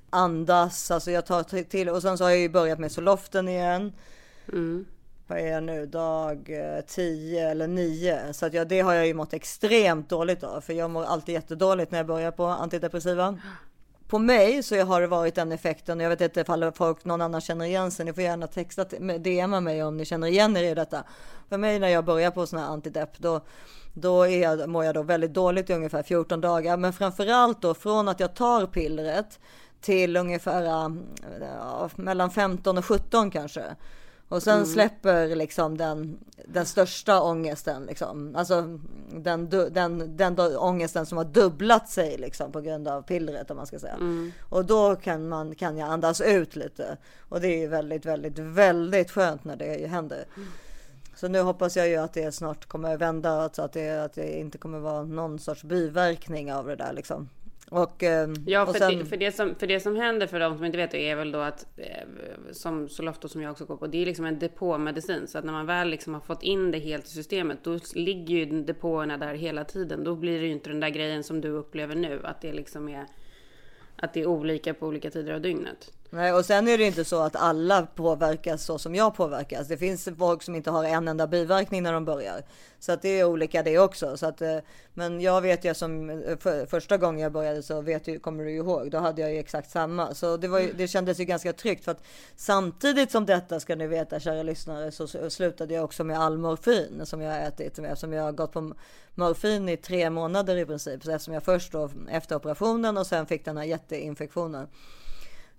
[0.09, 3.93] andas, alltså jag tar till och sen så har jag ju börjat med soloften igen.
[5.27, 6.49] vad är jag nu, dag
[6.87, 8.33] 10 eller 9.
[8.33, 10.61] Så att jag, det har jag ju mått extremt dåligt av.
[10.61, 13.39] För jag mår alltid jättedåligt när jag börjar på antidepressiva.
[14.13, 15.99] På mig så har det varit den effekten.
[15.99, 18.05] Jag vet inte ifall folk någon annan känner igen sig.
[18.05, 18.85] Ni får gärna texta,
[19.19, 21.03] DMa mig om ni känner igen er i detta.
[21.49, 23.41] För mig när jag börjar på sådana här antidepp då
[23.93, 26.77] då är jag, mår jag då väldigt dåligt i ungefär 14 dagar.
[26.77, 29.39] Men framförallt då från att jag tar pillret
[29.81, 33.63] till ungefär ja, mellan 15 och 17 kanske.
[34.33, 34.65] Och sen mm.
[34.65, 38.35] släpper liksom den, den största ångesten, liksom.
[38.35, 38.79] alltså
[39.11, 43.67] den, den, den ångesten som har dubblat sig liksom, på grund av pillret om man
[43.67, 43.93] ska säga.
[43.93, 44.31] Mm.
[44.49, 46.97] Och då kan, man, kan jag andas ut lite.
[47.19, 50.25] Och det är väldigt, väldigt, väldigt skönt när det händer.
[50.35, 50.47] Mm.
[51.15, 54.39] Så nu hoppas jag ju att det snart kommer vända, alltså att det, att det
[54.39, 57.29] inte kommer vara någon sorts biverkning av det där liksom.
[57.73, 58.97] Och, eh, ja, för, sen...
[58.97, 61.15] det, för, det som, för det som händer för de som inte vet det är
[61.15, 62.07] väl då att, eh,
[62.51, 65.27] som Solofto som jag också går på, det är liksom en depåmedicin.
[65.27, 68.35] Så att när man väl liksom har fått in det helt i systemet, då ligger
[68.35, 70.03] ju depåerna där hela tiden.
[70.03, 72.89] Då blir det ju inte den där grejen som du upplever nu, att det liksom
[72.89, 73.05] är,
[73.95, 75.91] att det är olika på olika tider av dygnet.
[76.15, 79.67] Nej, och sen är det inte så att alla påverkas så som jag påverkas.
[79.67, 82.41] Det finns folk som inte har en enda biverkning när de börjar.
[82.79, 84.17] Så att det är olika det också.
[84.17, 84.57] Så att, eh,
[84.93, 88.43] men jag vet ju som eh, för, första gången jag började så vet du, kommer
[88.43, 90.13] du ihåg, då hade jag ju exakt samma.
[90.13, 92.03] Så det, var ju, det kändes ju ganska tryggt för att
[92.35, 97.01] samtidigt som detta ska ni veta kära lyssnare så slutade jag också med all morfin
[97.05, 97.79] som jag har ätit.
[97.79, 98.73] Eftersom jag har gått på
[99.15, 101.03] morfin i tre månader i princip.
[101.03, 104.67] Så eftersom jag först då efter operationen och sen fick den här jätteinfektionen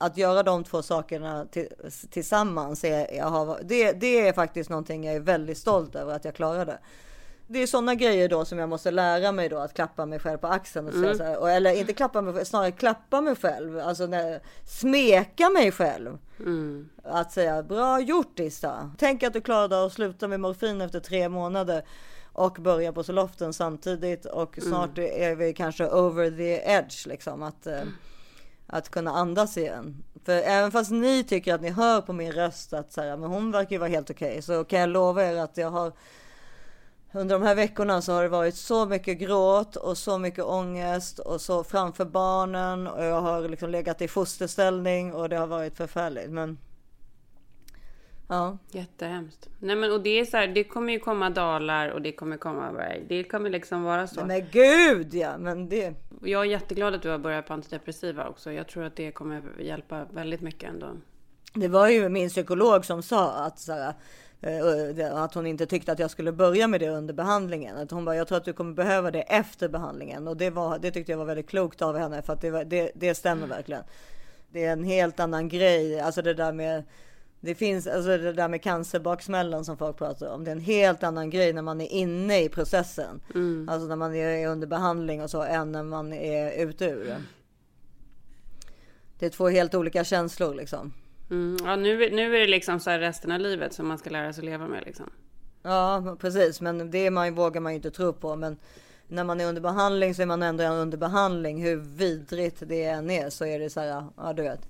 [0.05, 1.47] att göra de två sakerna
[2.11, 6.25] tillsammans, är, jag har, det, det är faktiskt någonting jag är väldigt stolt över att
[6.25, 6.79] jag klarade.
[7.47, 10.39] Det är sådana grejer då som jag måste lära mig då att klappa mig själv
[10.39, 11.17] på axeln och mm.
[11.17, 15.73] så här, och, eller inte klappa mig snarare klappa mig själv, alltså när, smeka mig
[15.73, 16.19] själv.
[16.39, 16.89] Mm.
[17.03, 18.91] Att säga bra gjort Issa.
[18.99, 21.85] Tänk att du klarade att sluta med morfin efter tre månader
[22.33, 25.11] och börja på Soloften samtidigt och snart mm.
[25.23, 27.89] är vi kanske over the edge liksom att mm
[28.75, 30.05] att kunna andas igen.
[30.25, 33.31] För även fast ni tycker att ni hör på min röst att så här, men
[33.31, 35.93] hon verkar ju vara helt okej, okay, så kan jag lova er att jag har
[37.13, 41.19] under de här veckorna så har det varit så mycket gråt och så mycket ångest
[41.19, 45.77] och så framför barnen och jag har liksom legat i fosterställning och det har varit
[45.77, 46.31] förfärligt.
[46.31, 46.59] Men
[48.35, 48.59] Ja.
[48.71, 49.49] Jättehemskt.
[49.59, 52.37] Nej men och det är så här, det kommer ju komma dalar och det kommer
[52.37, 53.05] komma berg.
[53.09, 54.25] Det kommer liksom vara så.
[54.25, 55.95] Men gud ja, men det.
[56.23, 58.53] Jag är jätteglad att du har börjat på antidepressiva också.
[58.53, 60.87] Jag tror att det kommer hjälpa väldigt mycket ändå.
[61.55, 63.95] Det var ju min psykolog som sa att så här,
[64.41, 67.77] eh, att hon inte tyckte att jag skulle börja med det under behandlingen.
[67.77, 70.29] Att hon bara, jag tror att du kommer behöva det efter behandlingen.
[70.29, 72.91] Och det, var, det tyckte jag var väldigt klokt av henne för att det, det,
[72.95, 73.83] det stämmer verkligen.
[74.49, 76.85] Det är en helt annan grej, alltså det där med
[77.45, 80.45] det finns alltså det där med cancerbaksmällan som folk pratar om.
[80.45, 83.21] Det är en helt annan grej när man är inne i processen.
[83.35, 83.69] Mm.
[83.69, 87.23] Alltså när man är under behandling och så än när man är ute ur det.
[89.19, 90.93] Det är två helt olika känslor liksom.
[91.31, 91.57] Mm.
[91.65, 94.33] Ja, nu, nu är det liksom så här resten av livet som man ska lära
[94.33, 95.11] sig leva med liksom.
[95.63, 96.61] Ja, precis.
[96.61, 98.37] Men det man, vågar man ju inte tro på.
[98.37, 98.57] Men
[99.09, 101.63] när man är under behandling så är man ändå under behandling.
[101.63, 104.69] Hur vidrigt det än är så är det så här, ja du vet.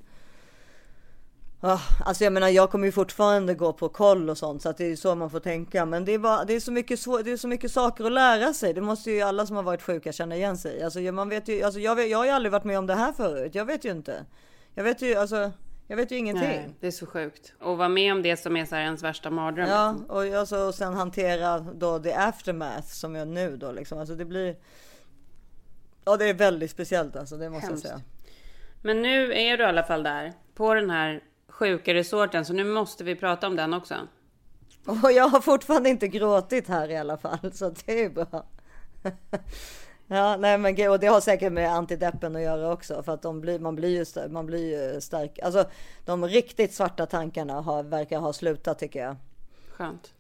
[1.65, 4.77] Oh, alltså jag menar, jag kommer ju fortfarande gå på koll och sånt så att
[4.77, 5.85] det är så man får tänka.
[5.85, 8.13] Men det är, bara, det är, så, mycket svår, det är så mycket saker att
[8.13, 8.75] lära sig.
[8.75, 11.63] Det måste ju alla som har varit sjuka känna igen sig Alltså man vet ju,
[11.63, 13.55] alltså jag, vet, jag har ju aldrig varit med om det här förut.
[13.55, 14.25] Jag vet ju inte.
[14.75, 15.53] Jag vet ju, alltså,
[15.87, 16.49] jag vet ju ingenting.
[16.49, 17.53] Nej, det är så sjukt.
[17.61, 19.69] Och vara med om det som är så här ens värsta mardröm.
[19.69, 23.99] Ja, och, alltså, och sen hantera då the aftermath som jag nu då liksom.
[23.99, 24.57] Alltså det blir.
[26.05, 27.37] Ja, det är väldigt speciellt alltså.
[27.37, 27.85] Det måste Hemskt.
[27.85, 28.05] jag säga.
[28.83, 31.21] Men nu är du i alla fall där på den här
[31.65, 33.95] sjuka resorten, så nu måste vi prata om den också.
[34.87, 38.47] Och jag har fortfarande inte gråtit här i alla fall, så det är bra.
[40.07, 43.41] Ja, nej men och det har säkert med antideppen att göra också för att de
[43.41, 45.39] blir, man blir ju, man blir ju stark.
[45.39, 45.65] Alltså
[46.05, 49.17] de riktigt svarta tankarna har, verkar ha slutat tycker jag.
[49.71, 50.15] Skönt.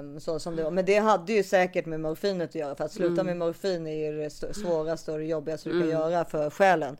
[0.00, 2.92] Um, så som det, men det hade ju säkert med morfinet att göra för att
[2.92, 3.26] sluta mm.
[3.26, 5.92] med morfin är ju det svåraste och det jobbigaste du kan mm.
[5.92, 6.96] göra för själen.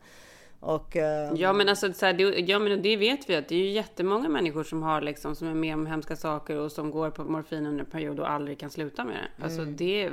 [0.59, 3.55] Och, eh, ja men alltså så här, det, ja, men det vet vi att det
[3.55, 6.91] är ju jättemånga människor som har liksom som är med om hemska saker och som
[6.91, 9.43] går på morfin under en period och aldrig kan sluta med det.
[9.43, 9.75] Alltså mm.
[9.75, 10.09] det,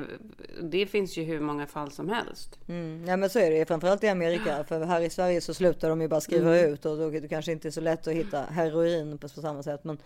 [0.62, 2.58] det finns ju hur många fall som helst.
[2.68, 3.04] Mm.
[3.06, 4.64] Ja men så är det framförallt i Amerika.
[4.64, 6.72] För här i Sverige så slutar de ju bara skriva mm.
[6.72, 9.62] ut och då det kanske inte är så lätt att hitta heroin på, på samma
[9.62, 9.84] sätt.
[9.84, 9.98] Men,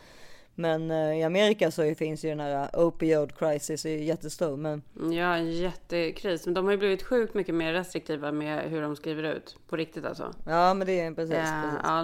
[0.61, 4.57] Men eh, i Amerika så finns ju den här opioid crisis är jättestor.
[4.57, 6.44] Men Ja, en jättekris.
[6.47, 9.57] Men de har ju blivit sjukt mycket mer restriktiva med hur de skriver ut.
[9.68, 10.33] På riktigt alltså.
[10.47, 11.35] ja, men det är precis.
[11.35, 11.81] Ja, precis.
[11.83, 12.03] ja,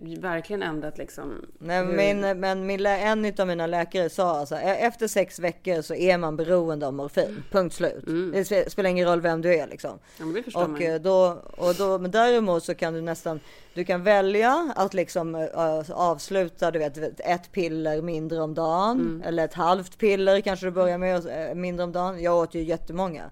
[0.00, 1.46] de har verkligen ändrat liksom.
[1.58, 5.82] Nej, hur- min, men min, en av mina läkare sa alltså e- efter sex veckor
[5.82, 7.42] så är man beroende av morfin.
[7.50, 8.04] Punkt slut.
[8.06, 9.98] Det spe- spelar ingen roll vem du är liksom.
[10.18, 10.94] Ja, men det förstår man Och ju.
[10.94, 13.40] eh, då, och då, men däremot så kan du nästan,
[13.76, 19.00] du kan välja att liksom eh, avsluta, du vet, ett piller mindre om dagen.
[19.00, 19.22] Mm.
[19.22, 22.22] Eller ett halvt piller kanske du börjar med, eh, mindre om dagen.
[22.22, 23.30] Jag åt ju jättemånga.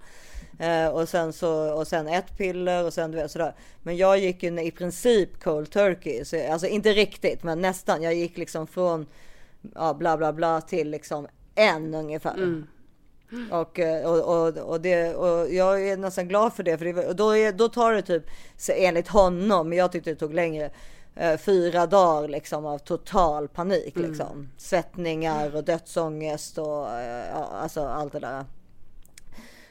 [0.58, 3.54] Eh, och sen så, och sen ett piller och sen du vet sådär.
[3.82, 6.24] Men jag gick ju i princip cold turkey.
[6.24, 8.02] Så, alltså inte riktigt, men nästan.
[8.02, 9.06] Jag gick liksom från,
[9.74, 12.64] ja bla bla bla till liksom en ungefär.
[13.50, 17.12] Och, eh, och, och, och, det, och jag är nästan glad för det, för det,
[17.12, 18.24] då, är, då tar det typ,
[18.68, 20.70] enligt honom, men jag tyckte det tog längre,
[21.16, 23.96] eh, fyra dagar liksom av total panik.
[23.96, 24.48] Liksom.
[24.56, 28.44] Svettningar och dödsångest och eh, ja, alltså allt det där.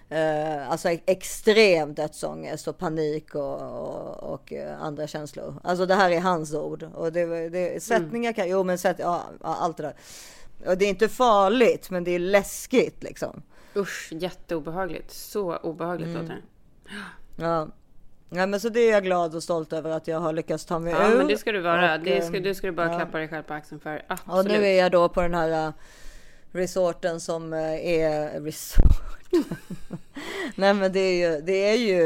[0.10, 5.56] Eh, alltså extrem dödsångest och panik och, och, och andra känslor.
[5.63, 6.84] Alltså det här är hans ord.
[6.93, 9.95] Och det, det, sättningar kan, jo men sätt, ja, ja, allt det där.
[10.65, 13.41] Och det är inte farligt, men det är läskigt liksom.
[13.75, 15.12] Usch, jätteobehagligt.
[15.12, 16.21] Så obehagligt Mm.
[16.21, 16.41] låter det.
[17.43, 17.67] Ja.
[18.29, 20.79] ja, men så det är jag glad och stolt över att jag har lyckats ta
[20.79, 21.17] mig Ja, ur.
[21.17, 21.93] men det ska du vara.
[21.95, 22.97] Och, det ska, det ska du bara ja.
[22.99, 23.95] klappa dig själv på axeln för.
[23.97, 24.51] Och Absolut.
[24.51, 25.73] nu är jag då på den här uh,
[26.51, 29.19] resorten som uh, är resort.
[30.55, 32.03] Nej men det är ju, det är ju,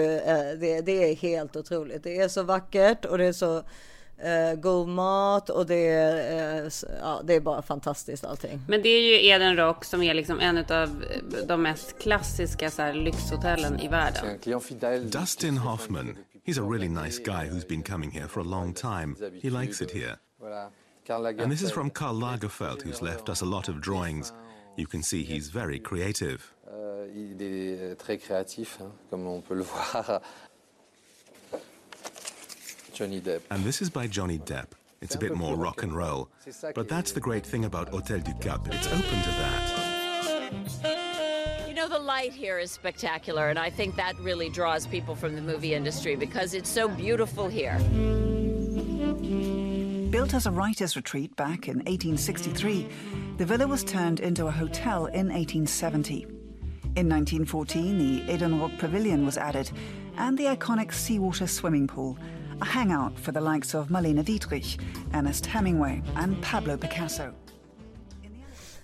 [0.60, 2.04] det, det är helt otroligt.
[2.04, 3.64] Det är så vackert och det är så
[4.24, 8.62] uh, god mat och det är, s- ja, det är bara fantastiskt allting.
[8.68, 11.04] Men det är ju Eden Rock som är liksom en av
[11.48, 14.40] de mest klassiska så här, lyxhotellen i världen.
[15.10, 16.18] Dustin Hoffman.
[16.46, 19.16] He's a really nice guy who's been coming here for a long time.
[19.42, 20.16] He likes it here.
[21.10, 24.34] And this is from Karl Lagerfeld, who's left us a lot of drawings.
[24.78, 26.38] You can see he's very creative.
[26.72, 30.22] Euh, il est très créatif, comme on peut le voir.
[32.98, 33.42] Johnny Depp.
[33.52, 34.70] And this is by Johnny Depp.
[35.02, 36.30] It's a bit more rock and roll.
[36.74, 38.68] But that's the great thing about Hotel du Cap.
[38.72, 39.72] It's open to that.
[41.68, 45.36] You know, the light here is spectacular, and I think that really draws people from
[45.36, 47.78] the movie industry because it's so beautiful here.
[50.10, 52.88] Built as a writer's retreat back in 1863,
[53.38, 56.26] the villa was turned into a hotel in 1870.
[56.96, 59.70] In 1914, the Eden Rock Pavilion was added,
[60.18, 62.18] and the iconic seawater swimming pool,
[62.62, 64.80] a hangout for the likes of Marlene Dietrich,
[65.14, 67.34] Ernest Hemingway, and Pablo Picasso.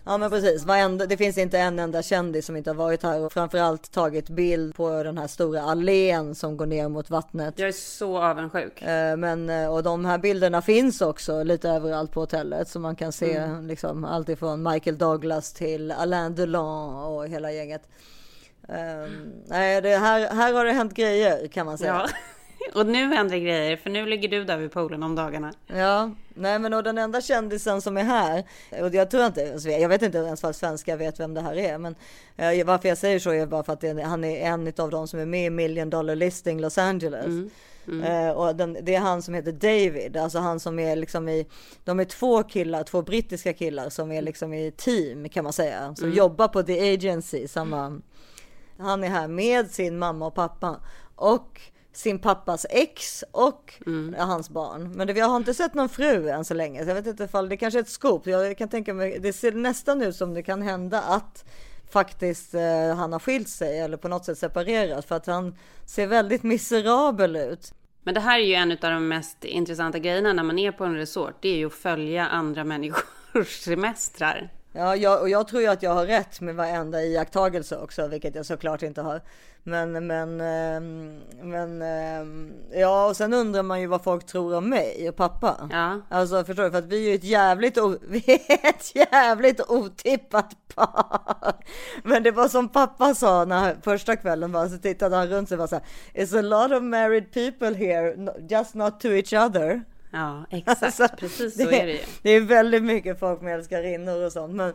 [0.05, 3.19] Ja men precis, Varenda, det finns inte en enda kändis som inte har varit här
[3.19, 7.59] och framförallt tagit bild på den här stora allén som går ner mot vattnet.
[7.59, 8.81] Jag är så avundsjuk.
[8.81, 12.95] Eh, Men, eh, och de här bilderna finns också lite överallt på hotellet så man
[12.95, 17.89] kan se liksom allt ifrån Michael Douglas till Alain Delon och hela gänget.
[18.67, 21.93] Um, nej, det här, här har det hänt grejer kan man säga.
[21.93, 22.09] Ja.
[22.73, 25.53] Och nu händer grejer, för nu ligger du där vid poolen om dagarna.
[25.67, 28.43] Ja, nej men och den enda kändisen som är här,
[28.81, 31.77] och jag tror inte, jag vet inte ens vad svenskar vet vem det här är,
[31.77, 31.95] men
[32.35, 35.07] eh, varför jag säger så är bara för att det, han är en av de
[35.07, 37.25] som är med i Million Dollar Listing Los Angeles.
[38.05, 41.47] Eh, och den, det är han som heter David, alltså han som är liksom i,
[41.83, 45.95] de är två killar, två brittiska killar som är liksom i team kan man säga,
[45.95, 48.01] som jobbar på The Agency, samma,
[48.77, 50.79] han är här med sin mamma och pappa
[51.15, 51.61] och
[51.93, 53.73] sin pappas ex och
[54.17, 54.91] hans barn.
[54.91, 56.83] Men det, jag har inte sett någon fru än så länge.
[56.83, 58.27] Så jag vet inte ifall det kanske är ett scoop.
[58.27, 61.45] Jag kan tänka mig, det ser nästan ut som det kan hända att
[61.89, 66.07] faktiskt eh, han har skilt sig eller på något sätt separerat för att han ser
[66.07, 67.73] väldigt miserabel ut.
[68.03, 70.85] Men det här är ju en av de mest intressanta grejerna när man är på
[70.85, 71.35] en resort.
[71.41, 74.49] Det är ju att följa andra människors semestrar.
[74.75, 78.35] Ja, jag, och jag tror ju att jag har rätt med varenda iakttagelse också, vilket
[78.35, 79.21] jag såklart inte har.
[79.63, 84.69] Men, men, ehm, men, ehm, ja, och sen undrar man ju vad folk tror om
[84.69, 85.69] mig och pappa.
[85.71, 86.01] Ja.
[86.09, 90.55] Alltså förstår du, för att vi är ju ett jävligt, vi är ett jävligt otippat
[90.75, 91.53] par.
[92.03, 95.55] Men det var som pappa sa när första kvällen var, så tittade han runt sig
[95.55, 98.15] och var så här, It's a lot of married people here,
[98.49, 99.83] just not to each other.
[100.13, 100.83] Ja, exakt.
[100.83, 101.99] Alltså, Precis så är det ju.
[102.21, 104.53] Det är väldigt mycket folk med älskarinnor och sånt.
[104.55, 104.73] Men,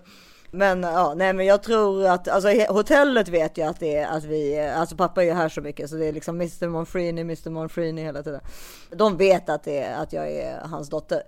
[0.51, 4.25] men ja, nej, men jag tror att alltså hotellet vet ju att det är att
[4.25, 7.51] vi, alltså pappa är ju här så mycket så det är liksom Mr Monfrini, Mr
[7.51, 8.41] Monfrini hela tiden.
[8.91, 11.23] De vet att det är att jag är hans dotter.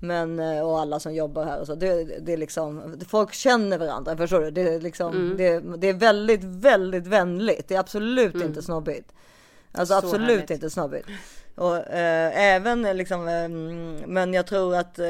[0.00, 1.74] Men eh, och alla som jobbar här och så.
[1.74, 4.50] Det, det är liksom, folk känner varandra, förstår du?
[4.50, 7.68] Det är liksom, det, det är väldigt, väldigt vänligt.
[7.68, 9.12] Det är absolut inte snobbigt.
[9.72, 10.50] Alltså Så absolut härligt.
[10.50, 11.08] inte snobbigt.
[11.54, 13.48] Och eh, även liksom, eh,
[14.08, 15.06] men jag tror att eh,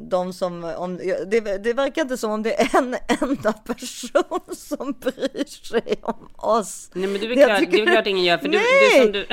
[0.00, 4.92] de som, om, det, det verkar inte som om det är en enda person som
[5.00, 6.90] bryr sig om oss.
[6.92, 8.98] Nej men det är väl klart, det är tycker- klart ingen gör för du, Nej!
[8.98, 9.26] du som du...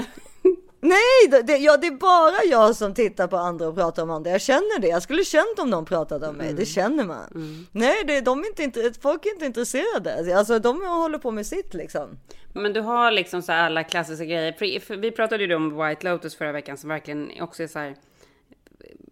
[0.83, 4.31] Nej, det, ja, det är bara jag som tittar på andra och pratar om andra.
[4.31, 4.87] Jag känner det.
[4.87, 6.47] Jag skulle känt om de pratade om mig.
[6.47, 6.59] Mm.
[6.59, 7.67] Det känner man.
[7.71, 10.37] Nej, det, de är inte, folk är inte intresserade.
[10.37, 12.19] Alltså de håller på med sitt liksom.
[12.53, 14.95] Men du har liksom så alla klassiska grejer.
[14.97, 17.95] Vi pratade ju om White Lotus förra veckan som verkligen också är så här.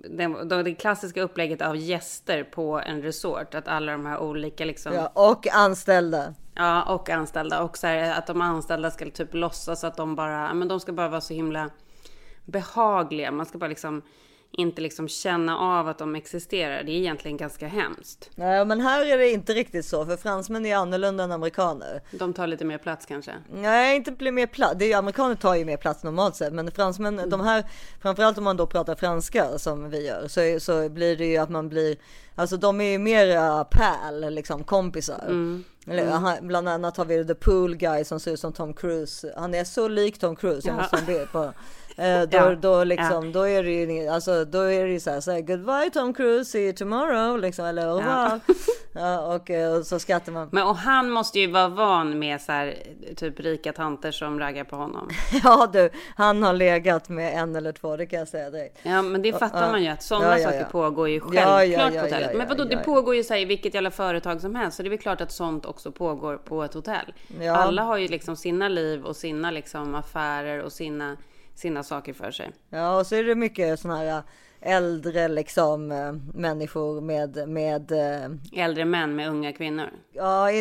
[0.10, 3.56] Det, det klassiska upplägget av gäster på en resort.
[3.56, 4.94] Att alla de här olika liksom.
[4.94, 6.34] Ja, och anställda.
[6.60, 7.64] Ja, och anställda.
[7.64, 10.92] Och så här, att de anställda ska typ låtsas att de bara, men de ska
[10.92, 11.70] bara vara så himla
[12.46, 13.32] behagliga.
[13.32, 14.02] Man ska bara liksom
[14.52, 16.84] inte liksom känna av att de existerar.
[16.84, 18.30] Det är egentligen ganska hemskt.
[18.36, 20.06] Nej, men här är det inte riktigt så.
[20.06, 22.02] För fransmän är annorlunda än amerikaner.
[22.12, 23.32] De tar lite mer plats kanske.
[23.54, 24.76] Nej, inte blir mer plats.
[24.80, 27.64] Det är amerikaner tar ju mer plats normalt sett, men fransmän, de här,
[28.02, 31.50] framförallt om man då pratar franska som vi gör, så, så blir det ju att
[31.50, 31.98] man blir,
[32.36, 35.28] alltså de är ju mera pal, liksom kompisar.
[35.92, 39.34] Eller, han, bland annat har vi the pool guy som ser ut som Tom Cruise.
[39.38, 40.82] Han är så lik Tom Cruise, jag Ja.
[40.82, 41.54] måste ha en bild på.
[42.00, 45.22] Eh, då, Ja, då liksom, då är det ju, alltså då är det så här,
[45.22, 48.40] så här goodbye Tom Cruise, see you tomorrow, liksom, eller revoir.
[48.94, 50.50] Ja, och, eh, och så skrattar man.
[50.52, 52.76] Men och han måste ju vara van med så här,
[53.16, 55.10] typ rika tanter som raggar på honom.
[55.44, 58.78] Ja du, han har legat med en eller två, det kan jag säga direkt.
[58.84, 59.72] Ja, men det fattar Ja.
[59.72, 60.66] man ju att sådana Ja, ja, saker ja.
[60.72, 62.30] pågår ju Ja, självklart ja, ja, på hotellet.
[62.32, 62.80] ja, men vadå, ja, det ja.
[62.84, 64.78] pågår ju så här i vilket jävla företag som helst.
[64.78, 67.14] Så det är väl klart att sånt också pågår på ett hotell.
[67.42, 67.56] Ja.
[67.56, 71.18] Alla har ju liksom sina liv och sina liksom affärer och sina,
[71.60, 72.52] sina saker för sig.
[72.70, 74.24] Ja, och så är det mycket sådana här
[74.62, 79.90] äldre liksom äh, människor med, med äh, Äldre män med unga kvinnor.
[80.14, 80.52] ja,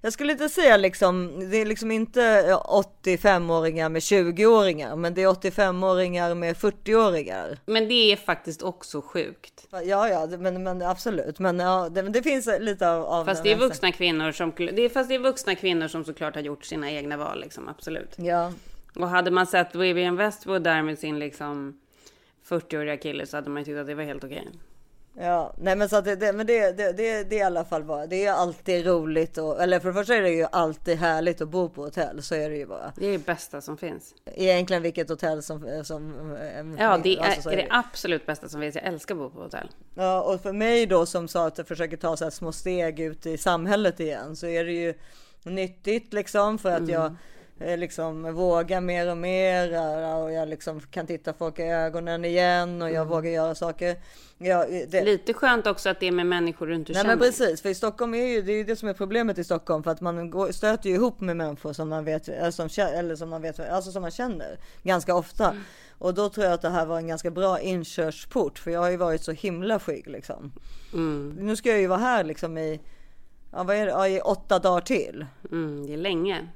[0.00, 5.22] jag skulle inte säga liksom, det är liksom inte ja, 85-åringar med 20-åringar, men det
[5.22, 7.58] är 85-åringar med 40-åringar.
[7.66, 9.66] Men det är faktiskt också sjukt.
[9.70, 13.52] Ja, ja, men, men absolut, men ja, det, det finns lite av, av Fast det
[13.52, 16.64] är vuxna kvinnor som, det är, fast det är vuxna kvinnor som såklart har gjort
[16.64, 18.14] sina egna val liksom, absolut.
[18.16, 18.52] Ja,
[18.96, 21.80] Och hade man sett Vivienne Westwood där med sin liksom
[22.48, 24.48] 40-åriga kille så hade man ju tyckt att det var helt okej.
[25.14, 27.64] Ja, nej men så att det, det, men det, det, det, det är i alla
[27.64, 30.98] fall bara, det är alltid roligt och, eller för det första är det ju alltid
[30.98, 32.92] härligt att bo på hotell, så är det ju bara.
[32.96, 34.14] Det är det bästa som finns.
[34.34, 36.36] Egentligen vilket hotell som, som
[36.78, 38.74] Ja, det är, alltså, så är det absolut bästa som finns.
[38.74, 39.68] Jag älskar att bo på hotell.
[39.94, 43.00] Ja, och för mig då som sa att jag försöker ta så här små steg
[43.00, 44.94] ut i samhället igen så är det ju
[45.42, 47.12] nyttigt liksom för att jag eh,
[47.60, 52.82] liksom vågar mer och mer eh, och jag liksom kan titta folk i ögonen igen
[52.82, 53.96] och jag vågar göra saker.
[54.38, 57.16] Ja, det, Lite skönt också att det är med människor du inte Nej känner.
[57.16, 59.44] men precis, för i Stockholm är ju det, är ju det som är problemet i
[59.44, 62.68] Stockholm för att man går, stöter ju ihop med människor som man vet, eller som,
[62.78, 65.56] eller som man vet, alltså som man känner ganska ofta.
[65.98, 68.90] Och då tror jag att det här var en ganska bra inkörsport för jag har
[68.90, 70.52] ju varit så himla skygg liksom.
[71.38, 72.80] Nu ska jag ju vara här liksom i,
[73.52, 75.26] ja, vad är det, ja, i åtta dagar till.
[75.50, 76.48] Mm, det är länge.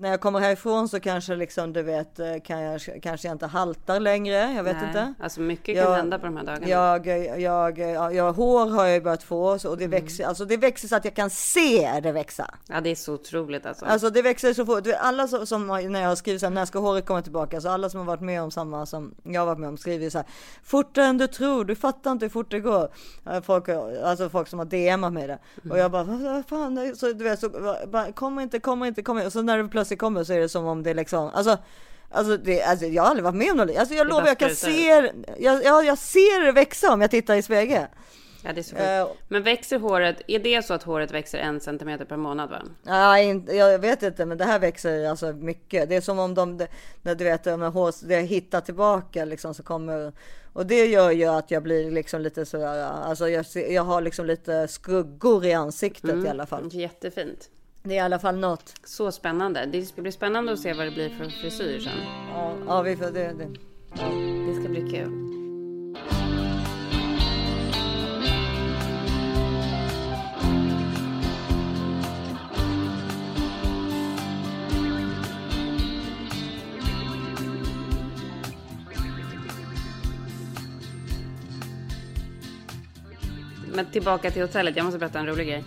[0.00, 3.46] När jag kommer härifrån så kanske liksom du vet, eh, kan jag, kanske jag inte
[3.46, 5.14] haltar längre, jag vet Nej, inte.
[5.20, 6.68] Alltså mycket kan Jag- hända på de här dagarna.
[6.68, 7.06] Jag,
[7.40, 9.90] jag, jag, jag, hår har jag börjat få och det Mm.
[9.90, 12.54] växer, alltså det växer så att jag kan se det växa.
[12.68, 13.84] Ja, det är så otroligt alltså.
[13.84, 14.84] Alltså det växer så fort.
[14.84, 17.60] Du Alla som, som när jag har skrivit så här, när ska håret komma tillbaka?
[17.60, 20.10] Så alla som har varit med om samma som jag har varit med om skriver
[20.10, 20.26] så här.
[20.62, 22.88] Fortare än du tror, du fattar inte hur fort det går.
[23.30, 25.38] Eh, Folk, alltså folk som har DMat mig det.
[25.70, 27.48] Och jag bara, vad fan, så, du vet, så,
[27.88, 29.26] bara, kommer inte, kommer inte, kommer inte.
[29.26, 31.58] Och så när det plötsligt kommer så är det som om det liksom, alltså
[32.10, 34.38] Alltså, det, alltså jag har aldrig varit med om något alltså jag Det lovar jag
[34.38, 37.86] kan se, jag, jag, jag ser det växa om jag tittar i spegeln.
[38.44, 38.82] Ja, det är så sjukt.
[38.82, 42.62] Eh, Men växer håret, är det så att håret växer en centimeter per månad va?
[42.82, 45.88] Nej, inte, jag vet inte, men det här växer alltså mycket.
[45.88, 46.66] Det är som om de,
[47.02, 50.12] när du vet, när hår, det hittar tillbaka liksom så kommer
[50.52, 54.26] och det gör ju att jag blir liksom lite sådär, alltså jag, jag har liksom
[54.26, 56.68] lite skuggor i ansiktet i alla fall.
[56.72, 57.50] Jättefint.
[57.82, 58.74] Det är i alla fall något.
[58.84, 59.66] Så spännande.
[59.66, 61.92] Det ska bli spännande att se vad det blir för frisyr sen.
[62.32, 63.32] Ja, ja vi får det.
[63.32, 63.48] det.
[64.46, 65.28] Det ska bli kul.
[83.74, 84.76] Men tillbaka till hotellet.
[84.76, 85.64] Jag måste berätta en rolig grej.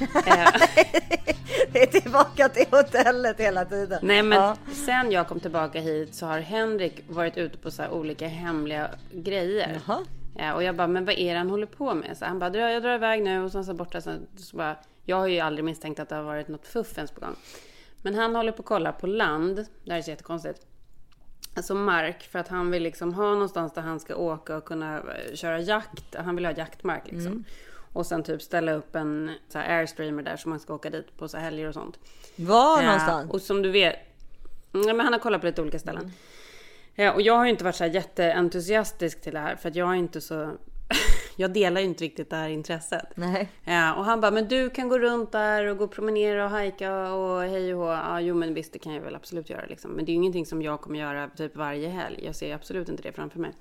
[0.00, 0.06] Eh,
[1.72, 3.98] det är tillbaka till hotellet hela tiden.
[4.02, 4.56] Nej men Ja.
[4.86, 9.80] sen jag kom tillbaka hit så har Henrik varit ute på så olika hemliga grejer.
[9.86, 10.04] Jaha.
[10.36, 12.16] Ja, och jag bara, men vad är det han håller på med?
[12.16, 14.00] Så han bara, "Dra- jag drar iväg nu och sen så borta.
[14.00, 17.20] Så, så bara, jag har ju aldrig misstänkt att det har varit något fuffens på
[17.20, 17.36] gång.
[18.02, 19.66] Men han håller på att kolla på land.
[19.84, 20.66] Det här är så jättekonstigt.
[21.56, 24.96] alltså mark för att han vill liksom ha någonstans där han ska åka och kunna
[24.98, 26.14] eh, köra jakt.
[26.24, 27.44] Han vill ha jaktmark liksom.
[27.92, 31.16] Och sen typ ställa upp en så här airstreamer där som man ska åka dit
[31.16, 31.98] på så här helger och sånt.
[32.36, 33.30] Var Ja, någonstans?
[33.32, 33.96] och som du vet.
[34.74, 36.12] Mm, men han har kollat på lite olika ställen.
[36.94, 39.74] Ja, och jag har ju inte varit så här jätteentusiastisk till det här för att
[39.76, 40.50] jag är inte så.
[41.36, 43.06] jag delar ju inte riktigt det här intresset.
[43.14, 43.48] Nej.
[43.64, 46.50] Ja, och han bara, men du kan gå runt där och gå och promenera och
[46.50, 47.92] hajka och hej och hå.
[47.92, 49.90] Ja, jo men visst det kan jag väl absolut göra liksom.
[49.90, 52.20] Men det är ju ingenting som jag kommer göra typ varje helg.
[52.24, 53.52] Jag ser absolut inte det framför mig.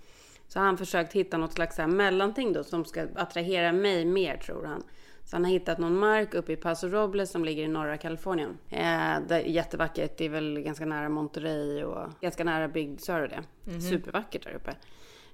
[0.49, 4.37] Så har han försökt hitta något slags här mellanting då som ska attrahera mig mer
[4.37, 4.83] tror han.
[5.25, 8.57] Så han har hittat någon mark uppe i Paso Robles som ligger i norra Kalifornien.
[8.69, 10.17] Eh, det är jättevackert.
[10.17, 13.43] Det är väl ganska nära Monterey och ganska nära Big Sur och det.
[13.81, 14.71] Supervackert där uppe.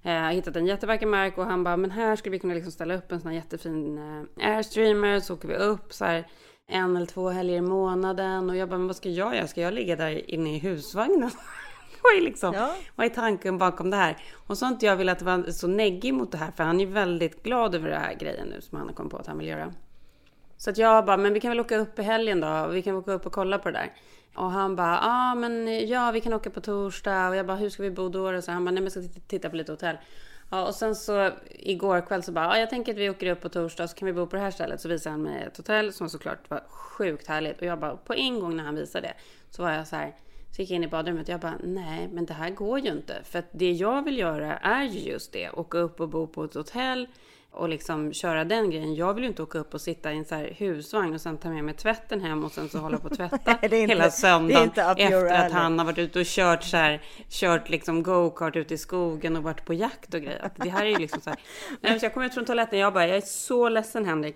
[0.03, 2.53] Eh, Jag har hittat en jättevacker mark och han bara, men här skulle vi kunna
[2.53, 5.19] liksom ställa upp en sån här jättefin eh, airstreamer.
[5.19, 6.27] Så åker vi upp så här
[6.67, 8.49] en eller två helger i månaden.
[8.49, 9.47] Och jag bara, men vad ska jag göra?
[9.47, 11.31] Ska jag ligga där inne i husvagnen?
[12.13, 12.75] vad, är liksom, Ja.
[12.95, 14.17] vad är tanken bakom det här?
[14.47, 16.51] Och så har inte jag velat vara så neggig mot det här.
[16.51, 19.17] För han är väldigt glad över den här grejen nu som han har kommit på
[19.17, 19.73] att han vill göra.
[20.57, 22.67] Så att jag bara, men vi kan väl åka upp i helgen då?
[22.67, 23.93] Vi kan åka upp och kolla på det där.
[24.35, 27.29] Och han bara, ja ah, men ja vi kan åka på torsdag.
[27.29, 28.31] Och jag bara, hur ska vi bo då?
[28.35, 29.97] Och så han bara, nej men jag ska titta- på lite hotell.
[30.51, 33.41] Ja, och sen så igår kväll så bara, ja jag tänker att vi åker upp
[33.41, 34.81] på torsdag så kan vi bo på det här stället.
[34.81, 37.57] Så visade han mig ett hotell som såklart var sjukt härligt.
[37.59, 39.13] Och jag bara, på en gång när han visade det
[39.49, 40.13] så var jag så här,
[40.55, 42.91] så gick jag in i badrummet och jag bara, nej men det här går ju
[42.91, 43.21] inte.
[43.23, 46.43] För att det jag vill göra är ju just det, åka upp och bo på
[46.43, 47.07] ett hotell
[47.51, 48.95] och liksom köra den grejen.
[48.95, 51.49] Jag vill ju inte åka upp och sitta i en så husvagn och sen ta
[51.49, 54.69] med mig tvätten hem och sen så hålla på och tvätta Nej, inte- hela söndagen
[54.97, 58.77] efter att han har varit ute och kört så här, kört liksom go-kart ute i
[58.77, 60.45] skogen och varit på jakt och grejer.
[60.45, 61.39] Att Det här är ju liksom så här.
[61.81, 64.35] Nej, så jag kommer ut från toaletten jag bara, jag är så ledsen Henrik.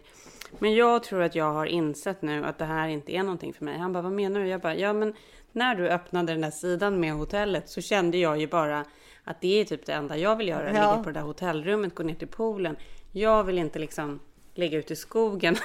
[0.60, 3.66] Men jag tror att jag har insett nu att det här inte är någonting för
[3.66, 3.78] mig.
[3.78, 4.48] Han bara, vad menar du?
[4.48, 5.14] Jag bara, ja men
[5.52, 8.86] när du öppnade den där sidan med hotellet så kände jag ju bara
[9.24, 10.66] att det är typ det enda jag vill göra.
[10.66, 10.72] Ja.
[10.72, 12.76] Ligga på det där hotellrummet, gå ner till poolen.
[13.12, 14.20] Jag vill inte liksom
[14.56, 15.58] ligga ute i skogen.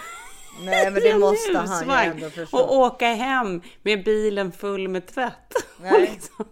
[0.64, 2.58] Nej, men det måste han ju ändå förstå.
[2.58, 5.52] Och åka hem med bilen full med tvätt.
[5.82, 6.00] Nej.
[6.00, 6.46] Liksom,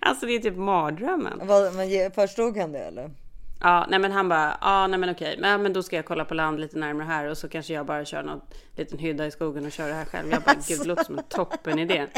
[0.00, 1.38] alltså det är typ mardrömmen.
[1.76, 3.10] Men förstod han det eller?
[3.62, 6.24] Ja, nej men han bara, ja nej men okej, men, men då ska jag kolla
[6.24, 8.40] på land lite närmare här och så kanske jag bara kör någon
[8.76, 10.30] liten hydda i skogen och kör det här själv.
[10.30, 12.06] Jag bara, gud det låter som en toppen idé.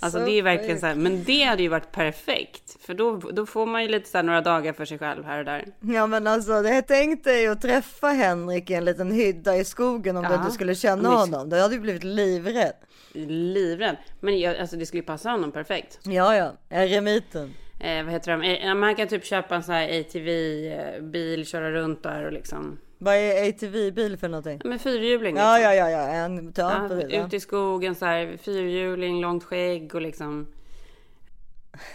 [0.00, 2.76] Alltså så det är verkligen så här, men det hade ju varit perfekt.
[2.86, 5.38] För då, då får man ju lite så här några dagar för sig själv här
[5.38, 5.64] och där.
[5.80, 10.16] Ja men alltså det tänkte ju att träffa Henrik i en liten hydda i skogen
[10.16, 10.38] om du Ja.
[10.40, 11.48] inte skulle känna honom.
[11.50, 12.72] Då hade du blivit livrädd.
[13.12, 13.96] Livrädd.
[14.20, 15.98] Men jag, alltså det skulle ju passa honom perfekt.
[16.02, 17.54] Ja ja, eremiten.
[17.84, 18.42] Eh, vad heter de?
[18.42, 22.78] Eh, man kan typ köpa en sån här ATV-bil, köra runt där och liksom.
[22.98, 24.60] Vad är ATV-bil för någonting?
[24.64, 25.48] Ja, Men fyrhjuling liksom.
[25.48, 26.08] ja ja, ja.
[26.08, 30.46] en Ja, ja, ja, ute i skogen så här, fyrhjuling, långt skägg och liksom.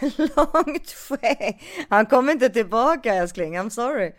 [0.36, 1.62] Långt skägg.
[1.88, 4.12] Han kommer inte tillbaka älskling, I'm sorry.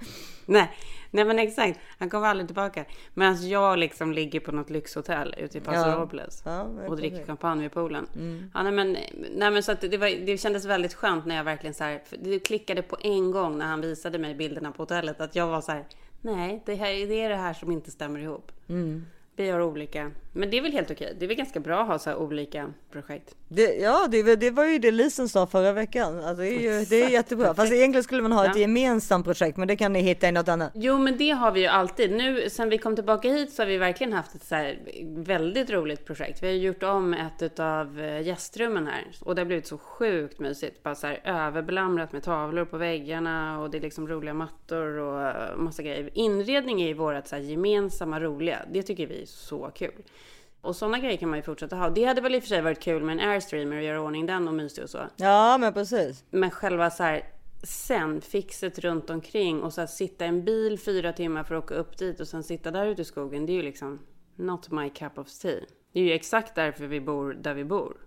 [0.45, 0.71] Nej,
[1.11, 1.79] nej men exakt.
[1.99, 2.85] Han kommer aldrig tillbaka.
[3.13, 5.95] Medan jag liksom ligger på något lyxhotell ute i Paso Ja.
[5.95, 6.41] Robles.
[6.45, 8.07] Ja, och dricker champagne vid poolen.
[8.53, 8.91] Ja, nej, men,
[9.35, 12.01] nej, men så det, var, det kändes väldigt skönt när jag verkligen så här.
[12.19, 15.21] Det klickade på en gång när han visade mig bilderna på hotellet.
[15.21, 15.85] Att jag var så här.
[16.21, 18.51] Nej, det, här, det är det här som inte stämmer ihop.
[19.35, 20.11] Vi har olika.
[20.33, 21.15] Men det är väl helt okej.
[21.19, 23.35] Det är väl ganska bra att ha så här olika projekt.
[23.47, 26.15] Det, ja, det, det var ju det Lisen sa förra veckan.
[26.17, 27.53] Alltså, det, är ju, det är jättebra.
[27.53, 28.61] Fast egentligen skulle man ha ett Ja.
[28.61, 30.71] gemensamt projekt, men det kan ni hitta i något annat.
[30.75, 32.11] Jo, men det har vi ju alltid.
[32.11, 34.79] Nu sen vi kom tillbaka hit så har vi verkligen haft ett så här
[35.15, 36.43] väldigt roligt projekt.
[36.43, 40.83] Vi har gjort om ett av gästrummen här och det har blivit så sjukt mysigt.
[40.83, 45.21] Bara så här överbelamrat med tavlor på väggarna och det är liksom roliga mattor och
[45.27, 46.09] eh, massa grejer.
[46.13, 48.59] Inredning är ju vårt så här gemensamma roliga.
[48.71, 49.91] Det tycker vi är så kul.
[50.61, 51.89] Och sådana grejer kan man ju fortsätta ha.
[51.89, 54.25] Det hade väl i och för sig varit kul med en airstreamer och göra ordning
[54.25, 54.99] den och mysig och så.
[55.17, 56.23] Ja, men precis.
[56.29, 57.23] Men själva så här
[57.63, 61.63] sen fixet runt omkring och så här sitta i en bil fyra timmar för att
[61.63, 63.45] åka upp dit och sen sitta där ute i skogen.
[63.45, 63.99] Det är ju liksom
[64.35, 65.59] not my cup of tea.
[65.93, 67.97] Det är ju exakt därför vi bor där vi bor.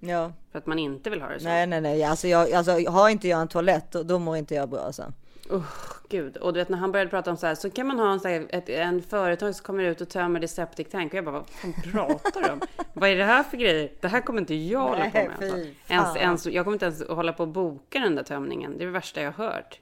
[0.00, 1.44] Ja, För att man inte vill ha det så.
[1.44, 2.04] nej, nej, nej.
[2.04, 5.12] Alltså, jag, alltså har inte jag en toalett, då, då mår inte jag bra alltså.
[5.50, 6.36] Usch, gud.
[6.36, 8.20] Och du vet när han började prata om så här så kan man ha en,
[8.20, 11.12] så här, ett, en företag som kommer ut och tömmer det septic tank.
[11.12, 12.60] Och jag bara, vad fan pratar du om?
[12.92, 13.92] vad är det här för grejer?
[14.00, 15.30] Det här kommer inte jag hålla på med.
[15.38, 15.56] Alltså.
[15.88, 18.78] Ens, ens, jag kommer inte ens hålla på och boka den där tömningen.
[18.78, 19.80] Det är det värsta jag har hört.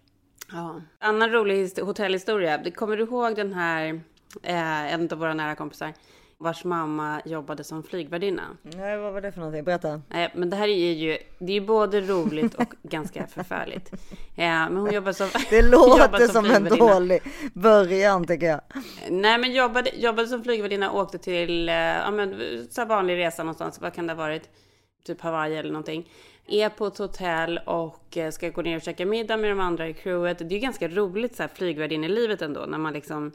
[0.52, 0.80] Ja.
[0.98, 2.70] Annan rolig his- hotellhistoria.
[2.70, 4.00] Kommer du ihåg den här,
[4.42, 5.92] eh, en av våra nära kompisar,
[6.42, 8.42] vars mamma jobbade som flygvärdinna?
[8.62, 9.64] Nej, vad var det för någonting?
[9.64, 10.02] Berätta.
[10.08, 13.92] Nej, men det här är ju, det är ju både roligt och ganska förfärligt.
[14.36, 15.28] Eh, men hon jobbar som...
[15.50, 16.94] Det låter som en flygvärdinna.
[16.94, 17.22] dålig
[17.54, 18.60] början tycker jag.
[19.10, 22.40] Nej, men jobbade, jobbade som flygvärdinna, åkte till eh, ja, men,
[22.70, 23.80] så vanlig resa någonstans.
[23.80, 24.50] Vad kan det ha varit?
[25.06, 26.08] Typ Hawaii eller någonting.
[26.46, 29.88] är på ett hotell och eh, ska gå ner och käka middag med de andra
[29.88, 30.38] i crewet.
[30.38, 33.32] Det är ju ganska roligt så här flygvärdinne-livet ändå när man liksom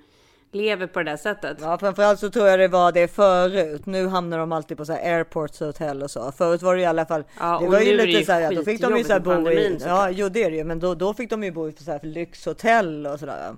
[0.51, 1.57] lever på det där sättet.
[1.61, 3.85] Ja, framförallt så tror jag det var det förut.
[3.85, 6.31] Nu hamnar de alltid på så här airports hotell och så.
[6.31, 7.23] Förut var det i alla fall.
[7.39, 8.55] Ja, det var ju lite ju så här.
[8.55, 9.77] Då fick de ju så här bo i.
[9.85, 10.63] Ja, jo, det är det ju.
[10.63, 13.55] Men då, då fick de ju bo i så här lyxhotell och sådär.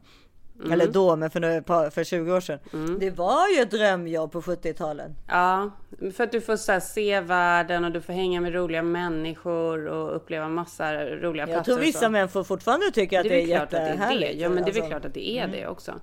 [0.60, 0.72] Mm.
[0.72, 2.60] Eller då, men för, för 20 år sedan.
[3.00, 5.12] Det var ju ett drömjobb på 70-talet.
[5.28, 5.70] Ja,
[6.16, 10.16] för att du får så se världen och du får hänga med roliga människor och
[10.16, 11.64] uppleva massa roliga Jag platser.
[11.64, 12.10] tror och vissa så.
[12.10, 13.88] män får fortfarande tycka att det det är det är det.
[13.90, 14.42] jättehärligt.
[14.42, 14.90] Ja, men det är väl Alltså.
[14.90, 15.94] klart att det är det också.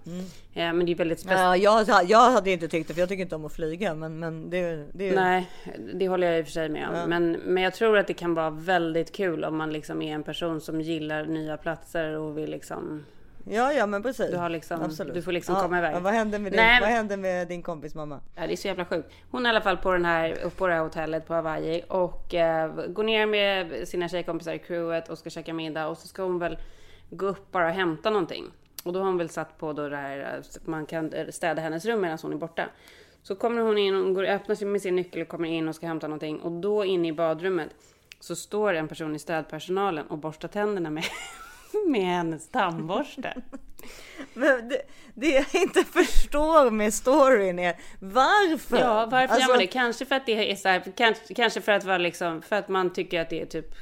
[0.52, 1.62] Ja, men det är väldigt speciellt.
[1.62, 3.94] Ja, jag, jag hade inte tyckt det, för jag tycker inte om att flyga.
[3.94, 5.50] Men, men det, det är Nej,
[5.94, 7.11] det håller jag i och för sig med om.
[7.11, 10.22] Men, men jag tror att det kan vara väldigt kul om man liksom är en
[10.22, 13.04] person som gillar nya platser och vill liksom...
[13.49, 14.30] Ja, ja, men precis.
[14.30, 15.14] Du har liksom- Absolut.
[15.14, 15.94] du får liksom ja, komma iväg.
[15.94, 18.20] Ja, vad hände med din, Nej, vad hände med din kompis mamma?
[18.34, 19.12] Ja, det är så jävla sjukt.
[19.30, 21.82] Hon är i alla fall på, den här, upp på det här hotellet på Hawaii
[21.88, 26.09] och eh, går ner med sina tjejkompisar i crewet och ska käka middag och så
[26.09, 26.59] ska hon väl
[27.11, 28.44] gå upp bara och hämta någonting.
[28.84, 31.84] Och då har hon väl satt på då det här, eh, man kan städa hennes
[31.84, 32.68] rum medan hon är borta.
[33.22, 35.74] Så kommer hon in och går, öppnar sig med sin nyckel och kommer in och
[35.74, 36.40] ska hämta någonting.
[36.40, 37.68] Och då inne i badrummet
[38.20, 41.05] så står en person i städpersonalen och borstar tänderna med,
[41.87, 43.35] med hennes tandborste.
[44.35, 44.83] Men det,
[45.14, 48.79] det jag inte förstår med storyn är varför?
[48.79, 49.66] Ja, varför Alltså, gör man det?
[49.66, 52.68] Kanske för att det är så här, kanske, kanske för att vara liksom, för att
[52.68, 53.74] man tycker att det är typ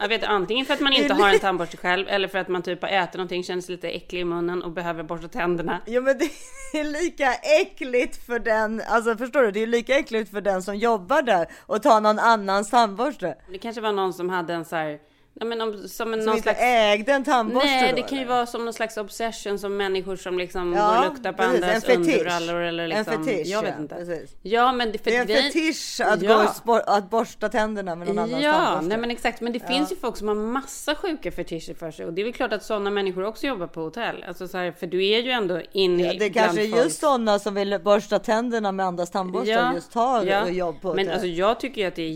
[0.00, 2.48] jag vet inte, antingen för att man inte har en tandborste själv eller för att
[2.48, 5.80] man typ har ätit någonting, känner sig lite äcklig i munnen och behöver borsta tänderna.
[5.86, 6.24] Ja men det
[6.78, 9.50] är lika äckligt för den, alltså förstår du?
[9.50, 13.36] Det är lika äckligt för den som jobbar där och tar någon annans tandborste.
[13.50, 14.98] Det kanske var någon som hade en så här,
[15.36, 18.02] nej men om, som en, Som någon inte slags ägde en tandborste Nej, då, det
[18.02, 18.34] kan ju eller?
[18.34, 21.62] vara som någon slags obsession som människor som liksom Ja, går och luktar på precis,
[21.64, 23.14] andras underbrallor eller liksom.
[23.14, 23.94] En fetisch, jag vet ja, inte.
[23.94, 24.36] precis.
[24.42, 26.52] Ja, men det, för Det är en grejen- fetisch att, Ja.
[26.64, 28.88] gå att borsta tänderna med någon annans Ja, tandborste.
[28.88, 29.40] nej men exakt.
[29.40, 32.06] Men det finns ju folk som har massa sjuka fetischer för sig.
[32.06, 34.24] Och det är väl klart att sådana människor också jobbar på hotell.
[34.28, 37.38] Alltså så här, för du är ju ändå inne Ja, det kanske är just sådana
[37.38, 40.48] som vill borsta tänderna med andras tandborstar just har ja.
[40.48, 41.12] jobb på Men hotell.
[41.12, 42.08] alltså jag tycker ju att det är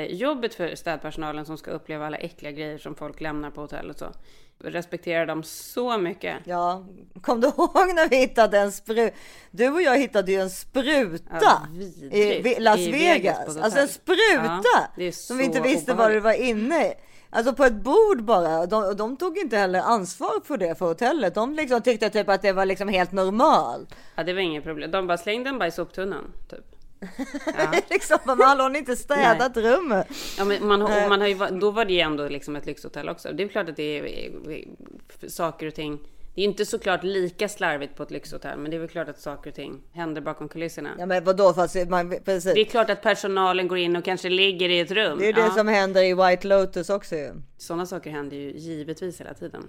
[0.00, 3.98] jättejobbigt för städpersonalen som ska uppleva alla äckliga grejer som folk lämnar på hotell och
[3.98, 4.12] så.
[4.58, 6.36] Respekterar dem så mycket.
[6.44, 6.84] Ja,
[7.22, 9.16] kom du ihåg när vi hittade en spruta?
[9.50, 13.56] Du och jag hittade ju en spruta Ja, i Las I Vegas.
[13.56, 16.94] Alltså en spruta Ja, som vi inte visste vad det var inne i.
[17.30, 18.66] Alltså på ett bord bara.
[18.66, 21.34] De, de tog inte heller ansvar för det för hotellet.
[21.34, 23.94] De liksom tyckte typ att det var liksom helt normalt.
[24.14, 24.90] Ja, det var inget problem.
[24.90, 26.32] De bara slängde den bara i soptunnan.
[26.50, 26.75] Typ.
[27.90, 30.06] liksom, men hallå, har ni inte städat rummet?
[30.38, 32.66] Ja, men man, har- och man har ju, då var det ju ändå liksom ett
[32.66, 33.32] lyxhotell också.
[33.32, 35.98] Det är klart att det är, saker och ting.
[36.34, 39.20] Det är inte såklart lika slarvigt på ett lyxhotell, men det är väl klart att
[39.20, 40.90] saker och ting händer bakom kulisserna.
[40.98, 42.54] Ja men vadå, fast man, precis.
[42.54, 45.18] Det är klart att personalen går in och kanske ligger i ett rum.
[45.18, 45.50] Det är det ja.
[45.50, 47.30] som händer i White Lotus också ju.
[47.58, 49.62] Sådana saker händer ju givetvis hela tiden.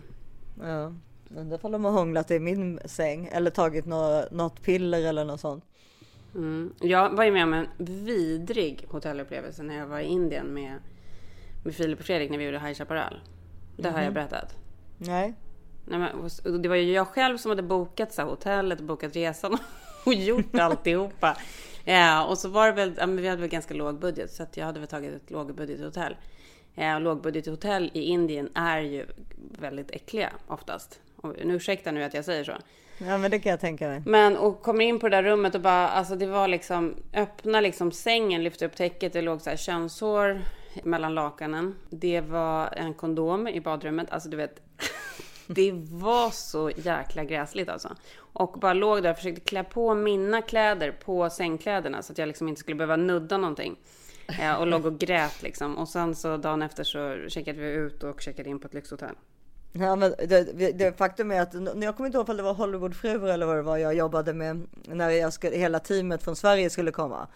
[0.63, 0.93] Ja.
[1.37, 5.39] Undrar ifall de har hånglat i min säng eller tagit nå- något piller eller något
[5.39, 5.63] sånt.
[6.37, 6.73] Mm.
[6.81, 10.79] Jag var ju med om en vidrig hotellupplevelse när jag var i Indien med,
[11.63, 13.21] med Filip och Fredrik när vi gjorde High Chaparral.
[13.77, 14.55] Det har jag berättat.
[14.97, 15.33] Nej.
[15.85, 19.57] Nej, men, det var ju jag själv som hade bokat så här, hotellet, bokat resan
[20.05, 21.37] och gjort alltihopa.
[21.85, 24.45] Ja, och så var det väl, ja, men vi hade väl ganska låg budget så
[24.53, 26.15] jag hade väl tagit ett lågbudgethotell.
[26.73, 29.05] Ja, och lågbudgethotell i Indien är ju
[29.59, 31.01] väldigt äckliga oftast.
[31.15, 32.53] Och, nu ursäkta nu att jag säger så.
[32.97, 34.01] Ja men det kan jag tänka mig.
[34.05, 37.61] Men och kommer in på det där rummet och bara, alltså det var liksom, öppna
[37.61, 40.41] liksom sängen, lyfte upp täcket, det låg så här könshår
[40.83, 41.75] mellan lakanen.
[41.89, 44.61] Det var en kondom i badrummet, alltså du vet.
[45.49, 47.95] Det var så jäkla gräsligt alltså.
[48.17, 52.27] Och bara låg där och försökte klä på mina kläder på sängkläderna så att jag
[52.27, 53.75] liksom inte skulle behöva nudda någonting.
[54.39, 55.77] Ja, och låg och grät liksom.
[55.77, 59.15] Och sen så dagen efter så checkade vi ut och checkade in på ett lyxhotell.
[59.79, 63.27] Ja, men det, det faktum är att jag kommer inte ihåg om det var Hollywoodfruar
[63.27, 66.91] eller vad det var jag jobbade med när jag skulle, hela teamet från Sverige skulle
[66.91, 67.27] komma.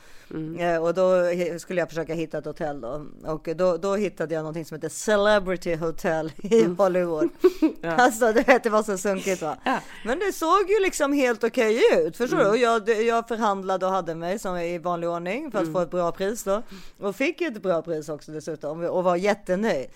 [0.60, 1.12] Eh, och då
[1.60, 3.06] skulle jag försöka hitta ett hotell då.
[3.26, 7.30] Och då, då hittade jag någonting som heter Celebrity Hotel i Hollywood.
[7.84, 9.58] Alltså du vet det var så sunkigt va.
[10.06, 12.18] Men det såg ju liksom helt okej ut.
[12.18, 12.46] Förstår du?
[12.50, 15.92] Och jag, jag förhandlade och hade mig som i vanlig ordning för att få ett
[15.92, 16.64] bra pris då.
[17.00, 19.88] Och fick ett bra pris också dessutom och var jättenöjd.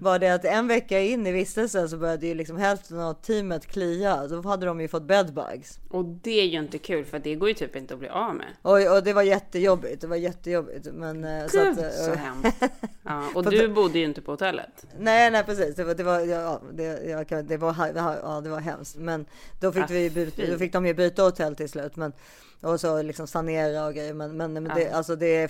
[0.00, 3.66] Var det att en vecka in i vistelsen så började ju liksom hälften av teamet
[3.66, 4.26] klia.
[4.26, 5.78] Då hade de ju fått bedbugs.
[5.88, 8.34] Och det är ju inte kul för det går ju typ inte att bli av
[8.34, 8.46] med.
[8.62, 10.00] Och, och det var jättejobbigt.
[10.00, 10.86] Det var jättejobbigt.
[10.92, 12.62] Men, eh, så Gud, att, eh, så hemskt.
[13.06, 14.86] Ja, och du bodde ju inte på hotellet.
[14.98, 15.76] Nej, nej precis.
[15.76, 18.96] Det var, det var, ja, det, jag det var, ja, det var hemskt.
[18.96, 19.26] Men
[19.60, 21.96] då fick, Ah, vi byta, då fick de ju byta hotell till slut.
[21.96, 22.12] Men,
[22.64, 24.14] och så liksom sanera och grejer.
[24.14, 25.44] Men, men, men det, alltså det,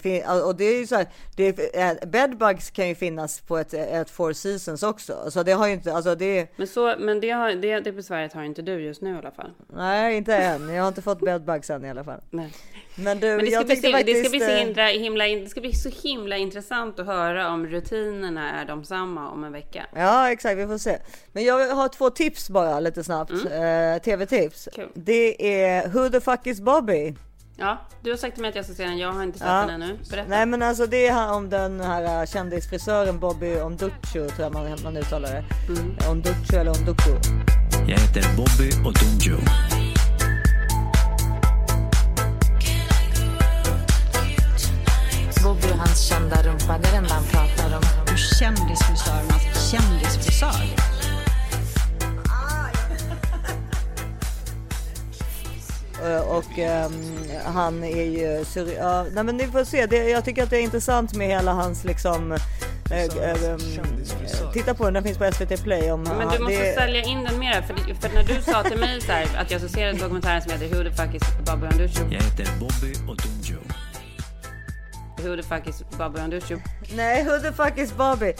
[0.44, 1.06] och det är ju så här,
[1.36, 5.30] det, är- bedbugs kan ju finnas på ett, ett four seasons också.
[5.30, 8.32] Så det har ju inte, alltså det, Men, så, men det, har, det, det besväret
[8.32, 9.50] har inte du just nu i alla fall.
[9.74, 10.68] nej inte än.
[10.74, 12.20] Jag har inte fått bedbugs än i alla fall.
[12.30, 12.52] Nej.
[12.96, 15.24] Men du, Men det ska, bli, så- det, ska faktiskt, bli så eh, himla, himla,
[15.24, 19.52] det ska bli så himla intressant att höra om rutinerna är de samma om en
[19.52, 19.86] vecka.
[19.94, 20.98] Ja exakt, vi får se.
[21.32, 23.32] Men jag har två tips bara lite snabbt.
[23.32, 24.68] Eh, Tv-tips.
[24.74, 24.88] Kul.
[24.94, 27.03] Det är Who the fuck is Bobby?
[27.56, 28.98] Ja, du har sagt till mig att jag ska se den.
[28.98, 29.54] Jag har inte sett Ja.
[29.66, 29.98] den ännu.
[30.10, 30.28] Berätta.
[30.28, 34.76] Nej men alltså det är om den här eh, kändisfrisören Bobby Onducho tror jag man,
[34.84, 35.44] man uttalar det.
[35.68, 35.96] Mm.
[36.10, 37.10] Onducho eller Onduko.
[37.88, 39.38] Jag heter Bobby Odunjo.
[45.44, 47.82] Bobby och hans kända rumpa, det är den han pratar om.
[48.38, 50.93] Kändisfrisörernas kändisfrisör.
[56.28, 56.92] Och ehm,
[57.44, 59.86] han är ju sur- ja, nej men ni får se.
[59.86, 62.32] Det, jag tycker att det är intressant med hela hans liksom.
[62.32, 62.38] eh,
[62.90, 63.58] eh, ehm,
[64.52, 65.90] titta på den, den finns på SVT Play.
[65.90, 67.62] Om, Men du måste det, sälja in den mera.
[67.62, 69.60] För, för när du sa till mig så här, att jag
[69.94, 72.02] den dokumentären som heter Who the fuck is Bobby Onducho.
[72.10, 73.58] Jag heter Bobby Odunjo.
[75.22, 76.56] Who the fuck is Bobby Onducho.
[76.96, 78.32] Nej, who the fuck is Bobby?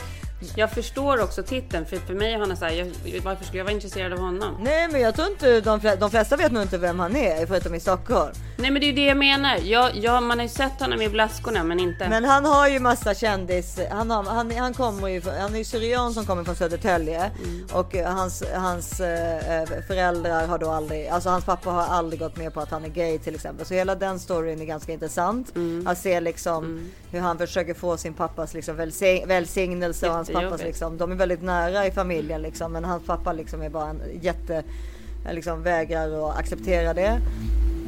[0.55, 1.85] Jag förstår också titeln.
[1.85, 4.57] För, för mig är han så här, jag, varför skulle jag vara intresserad av honom?
[4.63, 7.45] Nej men jag tror inte de, fle- de flesta vet nog inte vem han är
[7.45, 8.31] förutom i Stockholm.
[8.57, 9.57] Nej men det är ju det jag menar.
[9.63, 12.09] Jag, jag, man har ju sett honom i Blaskorna men inte.
[12.09, 13.79] Men han har ju massa kändis.
[13.91, 17.67] Han, har, han, han kommer ju, han är ju syrian som kommer från Södertälje Mm.
[17.73, 22.37] och eh, hans, hans eh, föräldrar har då aldrig, alltså hans pappa har aldrig gått
[22.37, 23.65] med på att han är gay till exempel.
[23.65, 25.55] Så hela den storyn är ganska intressant.
[25.55, 25.87] Mm.
[25.87, 30.63] Att se liksom hur han försöker få sin pappas liksom välsign, välsignelse och hans pappas
[30.63, 34.01] liksom, de är väldigt nära i familjen liksom, men hans pappa liksom är bara en
[34.21, 34.63] jätte,
[35.31, 37.21] liksom vägrar att acceptera det.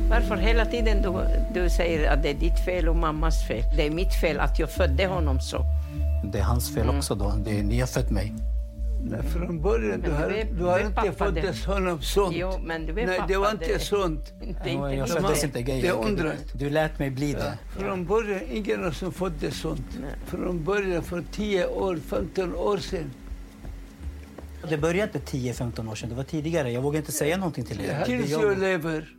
[0.09, 1.13] Varför hela tiden du,
[1.61, 3.63] du säger att det är ditt fel och mammas fel?
[3.77, 5.65] Det är mitt fel att jag födde honom så.
[6.31, 7.33] Det är hans fel också då.
[7.45, 8.33] Det är, ni har fött mig.
[9.03, 12.35] Nej, från början, du har, du har inte pappa, fått det- det honom sunt.
[12.35, 14.33] Jo, men du är Nej, det var inte det- sunt.
[14.39, 15.81] Det inte jag de föddes inte gay.
[15.81, 16.35] Det undrar.
[16.53, 17.57] Du lät mig bli det.
[17.77, 19.81] Från början, ingen har som fått det sunt.
[20.25, 23.11] Från början, för 10 år, 15 år sedan.
[24.69, 26.09] Det började inte 10-15 år sedan.
[26.09, 26.71] Det var tidigare.
[26.71, 28.03] Jag vågade inte säga någonting till er.
[28.05, 29.15] Tills Det- jag lever.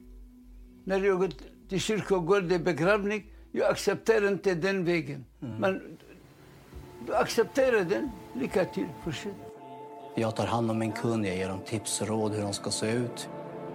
[0.85, 1.31] När jag går
[1.69, 5.25] till kyrkogården i begravning, jag accepterar inte den vägen.
[5.61, 5.81] Men
[7.07, 8.11] du accepterar den,
[8.41, 9.33] lycka till, fortsätt.
[10.15, 12.71] Jag tar hand om min kund, jag ger dem tips och råd hur de ska
[12.71, 13.29] se ut.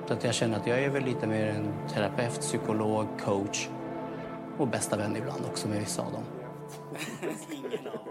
[0.07, 3.69] Så att jag känner att jag är väl lite mer en terapeut, psykolog, coach
[4.57, 6.23] och bästa vän ibland också med vissa av dem.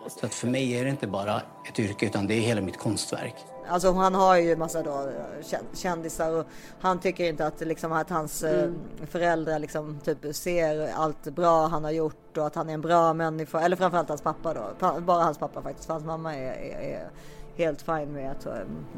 [0.08, 2.78] Så att för mig är det inte bara ett yrke utan det är hela mitt
[2.78, 3.34] konstverk.
[3.68, 5.10] Alltså han har ju massa då
[5.42, 6.46] kä- kändisar och
[6.80, 8.70] han tycker inte att, liksom, att hans eh,
[9.06, 13.14] föräldrar liksom, typ, ser allt bra han har gjort och att han är en bra
[13.14, 13.60] människa.
[13.60, 14.90] Eller framförallt hans pappa då.
[15.00, 15.86] Bara hans pappa faktiskt.
[15.86, 17.10] För hans mamma är, är, är
[17.56, 18.46] helt fin med att,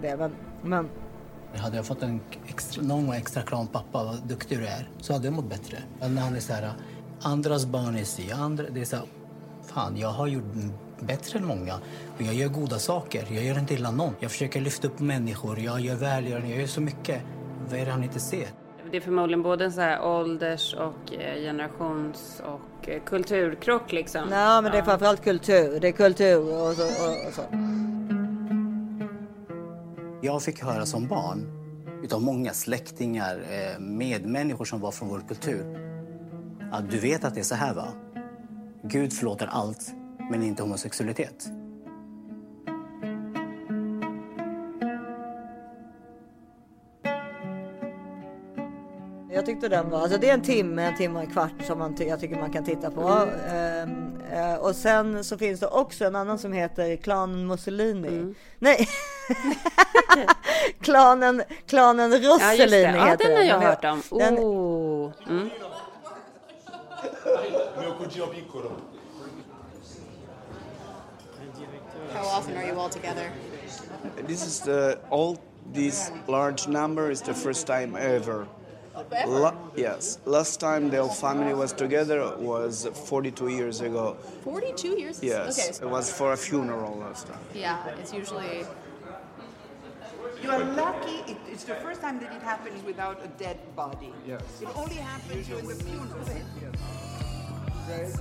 [0.03, 0.17] det.
[0.17, 0.33] Men,
[0.63, 0.89] men
[1.57, 5.25] Hade jag fått en extra, någon extra kram pappa, vad duktig du är, så hade
[5.25, 5.79] jag mått bättre.
[6.01, 6.73] Men när han är så här,
[7.23, 9.05] andras barn är si, andra, det är så här,
[9.63, 10.45] fan jag har gjort
[11.01, 11.75] bättre än många.
[12.17, 14.15] Och jag gör goda saker, jag gör inte illa någon.
[14.21, 17.23] Jag försöker lyfta upp människor, jag gör välgörande, jag gör så mycket.
[17.71, 18.49] Vad är det han inte ser?
[18.91, 24.29] Det är förmodligen både en så här ålders och eh, generations och eh, kulturkrock liksom.
[24.29, 25.81] Nej men det är framförallt kultur.
[25.81, 26.85] Det är kultur och så.
[26.85, 27.43] Och, och så.
[30.25, 31.47] Jag fick höra som barn
[32.03, 35.79] utav många släktingar, eh, medmänniskor som var från vår kultur.
[36.73, 37.89] Att du vet att det är så här va?
[38.83, 39.93] Gud förlåter allt,
[40.31, 41.51] men inte homosexualitet.
[49.35, 51.79] Jag tyckte den var, alltså det är en timme, en timme och en kvart som
[51.79, 53.09] man ty- jag tycker man kan titta på.
[53.49, 58.35] Ehm, eh, och sen så finns det också en annan som heter Klanen Mussolini.
[58.59, 58.89] Nej!
[60.81, 62.99] klanen, klanen Ja, just Rossellini det.
[62.99, 64.19] Ja, heter den har jag Ja, hört om.
[64.19, 65.13] Den, Oh.
[65.29, 65.51] Mm.
[72.13, 73.31] How often are you all together?
[74.27, 75.39] This is the all
[75.73, 78.47] this large number is the first time ever.
[79.27, 84.17] La- yes, last time the whole family was together was 42 years ago.
[84.45, 85.23] 42 years?
[85.23, 85.87] Yes, Okay.
[85.87, 87.41] it was for a funeral last time.
[87.55, 88.65] Yeah, it's usually.
[90.43, 91.33] You are lucky.
[91.33, 94.13] It, it's the first time that it happens without a dead body.
[94.29, 94.43] Yes.
[94.63, 96.25] It only happens during the funeral.
[97.87, 98.13] Great,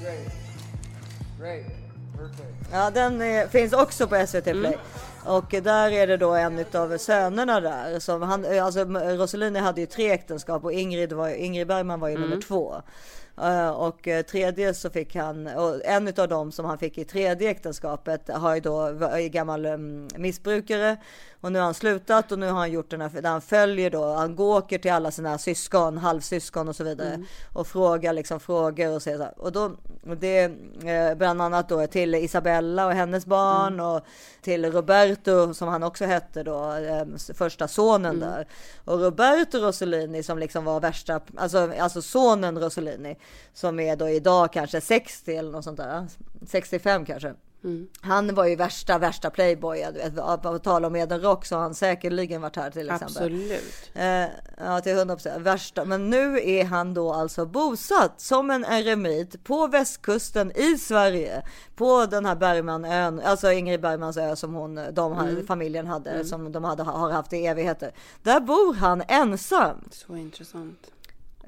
[0.00, 0.28] great,
[1.38, 1.64] great,
[2.16, 2.54] perfect.
[2.72, 4.76] ja, den eh, finns också på SVT Play.
[5.26, 9.86] Och där är det då en av sönerna där som han, alltså Rossellini hade ju
[9.86, 12.28] tre äktenskap och Ingrid, var, Ingrid Bergman var ju Mm.
[12.28, 12.74] nummer två.
[13.42, 17.04] Eh, och eh, tredje så fick han, och en av dem som han fick i
[17.04, 18.92] tredje äktenskapet har ju då,
[19.30, 20.96] gammal um, missbrukare
[21.40, 23.90] och nu har han slutat och nu har han gjort den här, där han följer
[23.90, 27.26] då, han går åker till alla sina syskon, halvsyskon och så vidare Mm.
[27.52, 29.70] och frågar liksom frågor och så, och då,
[30.20, 30.42] det
[30.84, 33.86] eh, bland annat då till Isabella och hennes barn Mm.
[33.86, 34.00] och
[34.42, 38.28] till Roberto som han också hette då, eh, första sonen Mm.
[38.30, 38.46] där.
[38.84, 43.16] Och Roberto Rossellini som liksom var värsta, alltså, alltså sonen Rossellini
[43.54, 46.06] som är då idag kanske 60 eller något sånt där,
[46.46, 47.34] 65 kanske.
[47.64, 47.88] Mm.
[48.00, 49.86] Han var ju värsta, värsta playboy.
[49.94, 53.16] Du vet, På tal om Eden Rock så har han säkerligen varit här till exempel.
[53.16, 53.90] Absolut.
[53.94, 54.24] Eh,
[54.66, 55.42] ja, till 100 procent.
[55.42, 55.84] Värsta.
[55.84, 61.42] Men nu är han då alltså bosatt som en eremit på västkusten i Sverige.
[61.76, 65.46] På den här Bergmanön, alltså Ingrid Bergmans ö som hon, de, Mm.
[65.46, 66.24] familjen hade, Mm.
[66.24, 67.92] som de hade, har haft i evigheter.
[68.22, 69.88] Där bor han ensam.
[69.90, 70.86] Så intressant.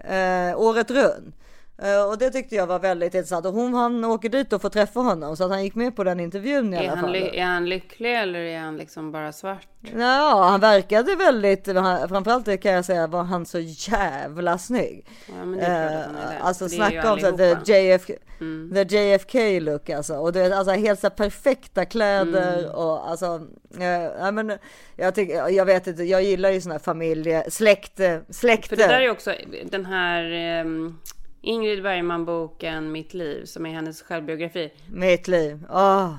[0.05, 1.35] Eh, året runt.
[1.83, 3.47] Eh, och det tyckte jag var väldigt intressant.
[3.47, 5.37] Och hon, han åker dit och får träffa honom.
[5.37, 7.15] Så att han gick med på den intervjun i Är alla han, fall.
[7.17, 9.67] är han lycklig eller är han liksom bara svart?
[9.97, 11.65] Ja, han verkade väldigt,
[12.09, 15.07] framförallt kan jag säga var han så jävla snygg.
[15.29, 16.35] Ja, men det är klart att han är det.
[16.37, 18.71] Eh, Alltså Det snacka om så, the, JFK, Mm.
[18.89, 20.15] the JFK look alltså.
[20.15, 22.71] Och det är alltså helt så perfekta kläder Mm.
[22.71, 23.41] och alltså.
[23.79, 23.87] Eh,
[24.19, 24.53] ja, men,
[24.97, 28.01] jag, tycker, jag vet inte, jag gillar ju såna här familje, släkt,
[28.31, 28.69] släkter.
[28.69, 29.35] För det där är också
[29.71, 30.99] den här ehm,
[31.41, 34.73] Ingrid Bergman-boken Mitt liv, som är hennes självbiografi.
[34.93, 35.65] Mitt liv.
[35.71, 36.15] Åh.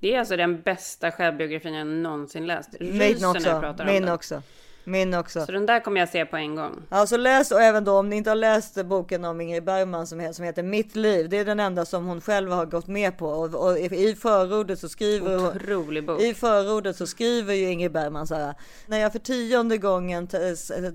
[0.00, 2.80] Det är alltså den bästa självbiografin jag någonsin läst.
[2.80, 3.60] Min Ryser när jag också.
[3.60, 4.14] pratar om Min den.
[4.14, 4.42] också.
[4.84, 5.46] Min också.
[5.46, 6.82] Så den där kommer jag se på en gång.
[6.88, 10.32] Alltså läs och även då om ni inte har läst boken om Ingrid Bergman som,
[10.34, 11.28] som heter Mitt liv.
[11.28, 14.78] Det är den enda som hon själv har gått med på och, och i förordet
[14.78, 15.56] så skriver.
[15.56, 16.20] Otrolig bok.
[16.20, 18.54] I förordet så skriver ju Ingrid Bergman så här.
[18.86, 20.28] När jag för tionde gången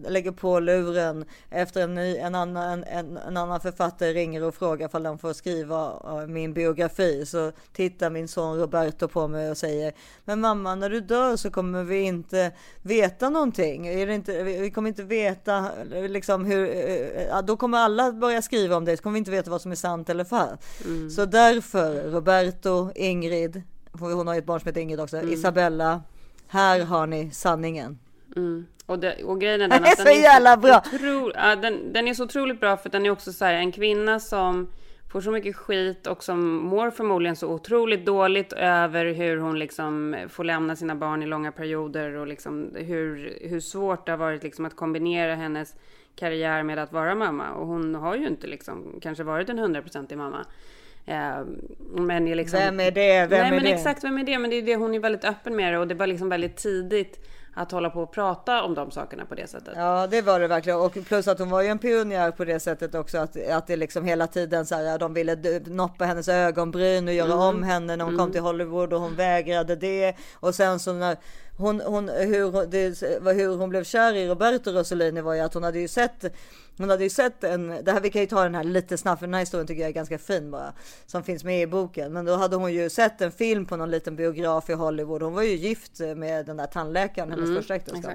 [0.08, 4.96] lägger på luren efter en, ny, en, annan, en, en annan författare ringer och frågar
[4.96, 9.58] om de får skriva eh, min biografi så tittar min son Roberto på mig och
[9.58, 9.94] säger
[10.26, 13.79] Men mamma när du dör så kommer vi inte veta någonting.
[13.86, 16.70] Är det inte, vi kommer inte veta liksom hur,
[17.18, 19.72] eh, då kommer alla börja skriva om det så kommer vi inte veta vad som
[19.72, 20.86] är sant eller falskt.
[20.86, 21.10] Mm.
[21.10, 23.62] Så därför Roberto, Ingrid,
[23.92, 25.34] hon har ju ett barn som heter Ingrid också, Mm.
[25.34, 26.02] Isabella,
[26.48, 28.00] här har ni sanningen.
[28.36, 28.66] Mm.
[28.86, 30.84] Och, det, och grejen är den är att så den är jävla bra.
[30.94, 33.72] Otro, ja, den, den är så otroligt bra för den är också så här en
[33.72, 34.68] kvinna som
[35.10, 40.16] får så mycket skit och som mår förmodligen så otroligt dåligt över hur hon liksom
[40.30, 44.44] får lämna sina barn i långa perioder och liksom hur, hur svårt det har varit
[44.44, 45.76] liksom att kombinera hennes
[46.16, 47.52] karriär med att vara mamma.
[47.52, 50.46] Och hon har ju inte liksom kanske varit en hundraprocentig mamma.
[51.06, 51.42] Eh,
[51.96, 52.60] men är liksom...
[52.60, 53.28] Vem är det?
[53.28, 53.72] Vem Nej, är men det?
[53.72, 54.40] exakt, vem är det?
[54.40, 56.58] Men det är det, hon är väldigt öppen med det och det var liksom väldigt
[56.58, 57.26] tidigt
[57.62, 59.74] att hålla på och prata om de sakerna på det sättet.
[59.78, 60.80] Ja, det var det verkligen.
[60.80, 63.18] Och plus att hon var ju en pionjär på det sättet också.
[63.18, 67.34] Att, att det liksom hela tiden så här, de ville noppa hennes ögonbryn och göra
[67.34, 67.40] Mm.
[67.40, 68.32] om henne när hon kom Mm.
[68.32, 70.16] till Hollywood och hon vägrade det.
[70.34, 71.18] Och sen så när
[71.60, 73.02] hon, hon, hur, hon- det,
[73.34, 76.26] hur hon blev kär i Roberto Rossellini var ju att hon hade ju sett
[76.78, 79.20] hon hade ju sett en, det här, vi kan ju ta den här lite snabbt
[79.20, 80.74] för den här historien tycker jag är ganska fin bara.
[81.06, 82.14] Som finns med i boken.
[82.14, 85.22] Men då hade hon ju sett en film på någon liten biograf i Hollywood.
[85.22, 88.14] Hon var ju gift med den där tandläkaren, hennes Mm, första äktenskap.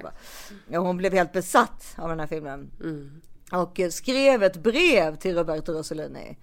[0.67, 2.71] Ja, hon blev helt besatt av den här filmen.
[2.83, 3.21] Mm.
[3.51, 6.37] Och eh, skrev ett brev till Roberto Rossellini.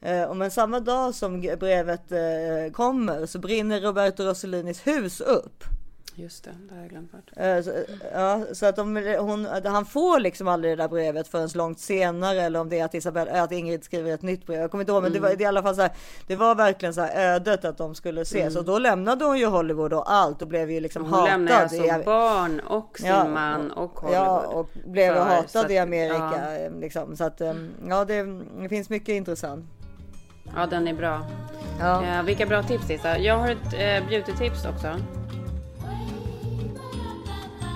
[0.00, 5.64] Eh, och men samma dag som brevet eh, kommer så brinner Roberto Rossellinis hus upp.
[6.20, 7.30] Just det, det har jag glömt bort.
[7.36, 7.58] Eh,
[8.12, 12.42] ja, så att de, hon, han får liksom aldrig det där brevet förrän långt senare
[12.42, 14.60] eller om det är att, Isabel, att Ingrid skriver ett nytt brev.
[14.60, 15.90] Jag kommer inte ihåg men det var det är i alla fall så här,
[16.26, 18.58] Det var verkligen så här ödet att de skulle ses Mm.
[18.58, 21.30] och då lämnade hon ju Hollywood och allt och blev ju liksom Hon hatad.
[21.30, 24.26] lämnade alltså i- barn och sin Ja, man och Hollywood.
[24.26, 26.32] Ja, och blev För- hatad att- i Amerika.
[26.38, 26.54] Ja.
[26.56, 27.16] eh, Liksom.
[27.16, 27.52] Så att, eh,
[27.88, 28.22] ja, det,
[28.62, 29.64] det finns mycket intressant.
[30.56, 31.26] ja, den är bra.
[31.80, 32.04] Ja.
[32.04, 33.18] Eh, vilka bra tips Lisa.
[33.18, 34.96] Jag har ett eh, beauty-tips också.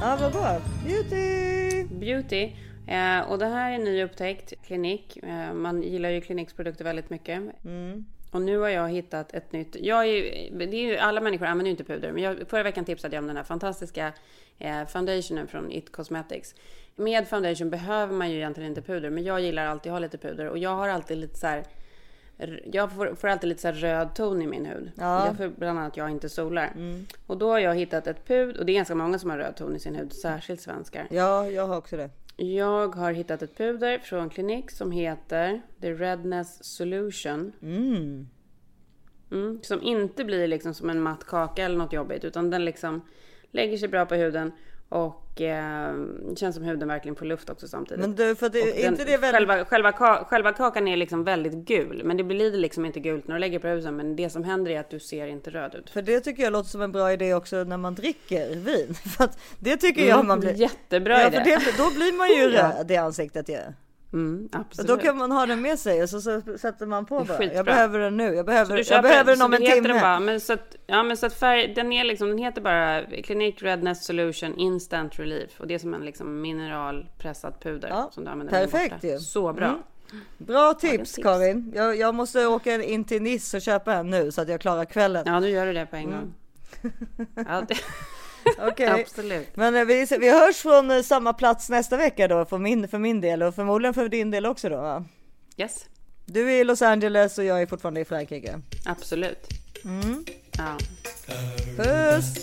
[0.02, 0.60] Ja, vad bra.
[0.86, 1.84] Beauty!
[1.84, 2.52] Beauty.
[2.86, 4.52] Eh, och det här är en ny upptäckt.
[4.66, 5.16] Klinik.
[5.16, 7.42] Eh, man gillar ju Kliniks produkter väldigt mycket.
[7.64, 8.06] Mm.
[8.30, 9.76] Och nu har jag hittat ett nytt.
[9.80, 12.12] Jag är det är ju, alla människor använder ju inte puder.
[12.12, 14.12] Men jag, förra veckan tipsade jag om den här fantastiska
[14.58, 16.54] eh, foundationen från It Cosmetics.
[16.96, 19.10] Med foundation behöver man ju egentligen inte puder.
[19.10, 20.48] Men jag gillar alltid att ha lite puder.
[20.48, 21.64] Och jag har alltid lite så här.
[22.72, 24.92] Jag får, får alltid lite så röd ton i min hud.
[24.94, 25.24] Ja.
[25.28, 26.72] Därför bland annat jag inte solar.
[26.74, 27.06] Mm.
[27.26, 28.56] Och då har jag hittat ett pud.
[28.56, 30.12] Och det är ganska många som har röd ton i sin hud.
[30.12, 31.06] Särskilt svenskar.
[31.10, 32.10] Ja, jag har också det.
[32.36, 37.52] Jag har hittat ett puder från Clinique som heter The Redness Solution.
[37.62, 38.28] Mm.
[39.30, 42.24] Mm, som inte blir liksom som en matt kaka eller något jobbigt.
[42.24, 43.00] Utan den liksom
[43.50, 44.52] lägger sig bra på huden.
[44.92, 45.94] Och eh,
[46.36, 48.00] känns som huden verkligen får luft också samtidigt.
[48.00, 49.30] Men du, för det, är inte det väldigt...
[49.48, 52.02] själva, själva, ka- själva kakan är liksom väldigt gul.
[52.04, 53.96] Men det blir liksom inte gult när du lägger på huden.
[53.96, 55.90] Men det som händer är att du ser inte röd ut.
[55.90, 58.94] För det tycker jag låter som en bra idé också när man dricker vin.
[59.16, 59.28] För
[59.58, 60.52] det tycker Mm, jag man blir...
[60.54, 61.60] jättebra ja, idé.
[61.60, 62.72] För det, då blir man ju Ja.
[62.78, 63.58] röd i ansiktet ju.
[64.12, 64.88] Mm, Och absolut.
[64.88, 67.38] då kan man ha den med sig och så, så sätter man på bara.
[67.38, 67.56] skitbra.
[67.56, 68.34] Jag behöver den nu.
[68.34, 70.00] Jag behöver, jag behöver den om en timme.
[70.00, 73.02] Bara, men så att, ja, men så att färg, den är liksom, den heter bara
[73.22, 75.60] Clinique Redness Solution Instant Relief.
[75.60, 78.04] Och det är som en liksom mineralpressad puder.
[78.10, 79.18] som du använder perfekt ju.
[79.18, 79.66] Så bra.
[79.66, 80.24] Mm.
[80.38, 81.24] Bra tips, tips.
[81.24, 81.72] Karin.
[81.76, 84.84] Jag, jag måste åka in till Nice och köpa en nu så att jag klarar
[84.84, 85.22] kvällen.
[85.26, 86.14] Ja, nu gör du det på en Mm.
[86.20, 86.34] gång.
[87.48, 87.74] Ja, det...
[88.58, 88.88] Okej.
[88.88, 89.56] Absolut.
[89.56, 92.98] Men eh, vi, vi hörs från eh, samma plats nästa vecka då för min, för
[92.98, 95.04] min del och förmodligen för din del också då va?
[95.56, 95.84] Yes,
[96.26, 98.60] Du är i Los Angeles och jag är fortfarande i Frankrike.
[98.84, 99.48] absolut.
[99.84, 100.24] Mm.
[100.58, 100.78] Ja.
[101.76, 102.34] Puss!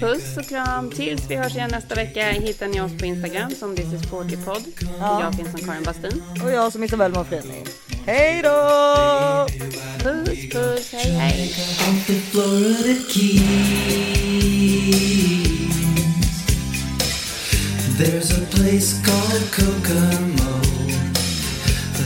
[0.00, 0.90] Puss och kram.
[0.90, 4.36] Tills vi hörs igen nästa vecka hittar ni oss på Instagram som This is 40
[4.36, 4.64] podd.
[4.98, 5.22] Ja.
[5.22, 6.22] Jag finns som Karin Bastin.
[6.44, 7.64] Och jag som Isabelle Monfrini.
[8.06, 9.46] Hej då!
[9.98, 11.54] Puss, puss, hej, hej.
[12.06, 12.14] The.
[17.98, 20.60] There's a place called Kokomo.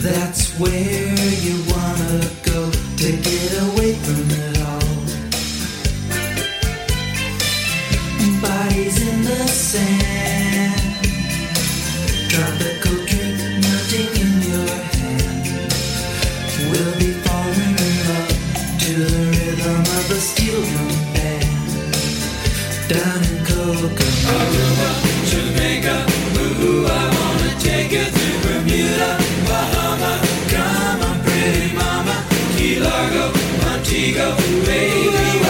[0.03, 4.56] That's where you wanna go to get away from it
[8.57, 10.81] Bodies in the sand.
[12.33, 15.45] Tropical drink melting in your hand.
[16.71, 18.33] We'll be falling in love
[18.81, 21.69] to the rhythm of a steel drum band.
[22.89, 24.37] Down in Kokomo.
[25.31, 25.97] Jamaica,
[26.41, 29.11] ooh, I wanna take you to Bermuda,
[29.49, 30.13] Bahama.
[30.53, 32.17] Come on, pretty mama.
[32.57, 33.25] Key Largo,
[33.61, 34.27] Montego,
[34.65, 35.46] baby,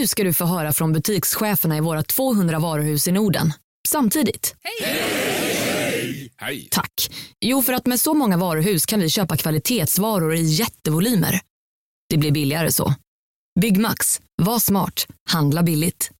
[0.00, 3.52] Nu ska du få höra från butikscheferna i våra 200 varuhus i Norden.
[3.88, 4.54] Samtidigt.
[6.38, 6.68] Hej!
[6.70, 7.10] Tack.
[7.40, 11.40] Jo, för att med så många varuhus kan vi köpa kvalitetsvaror i jättevolymer.
[12.08, 12.94] Det blir billigare så.
[13.60, 14.20] Byggmax.
[14.42, 15.06] Var smart.
[15.30, 16.10] Handla billigt.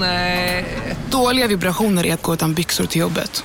[0.00, 0.64] Nej.
[1.10, 3.44] Dåliga vibrationer är att gå utan byxor till jobbet.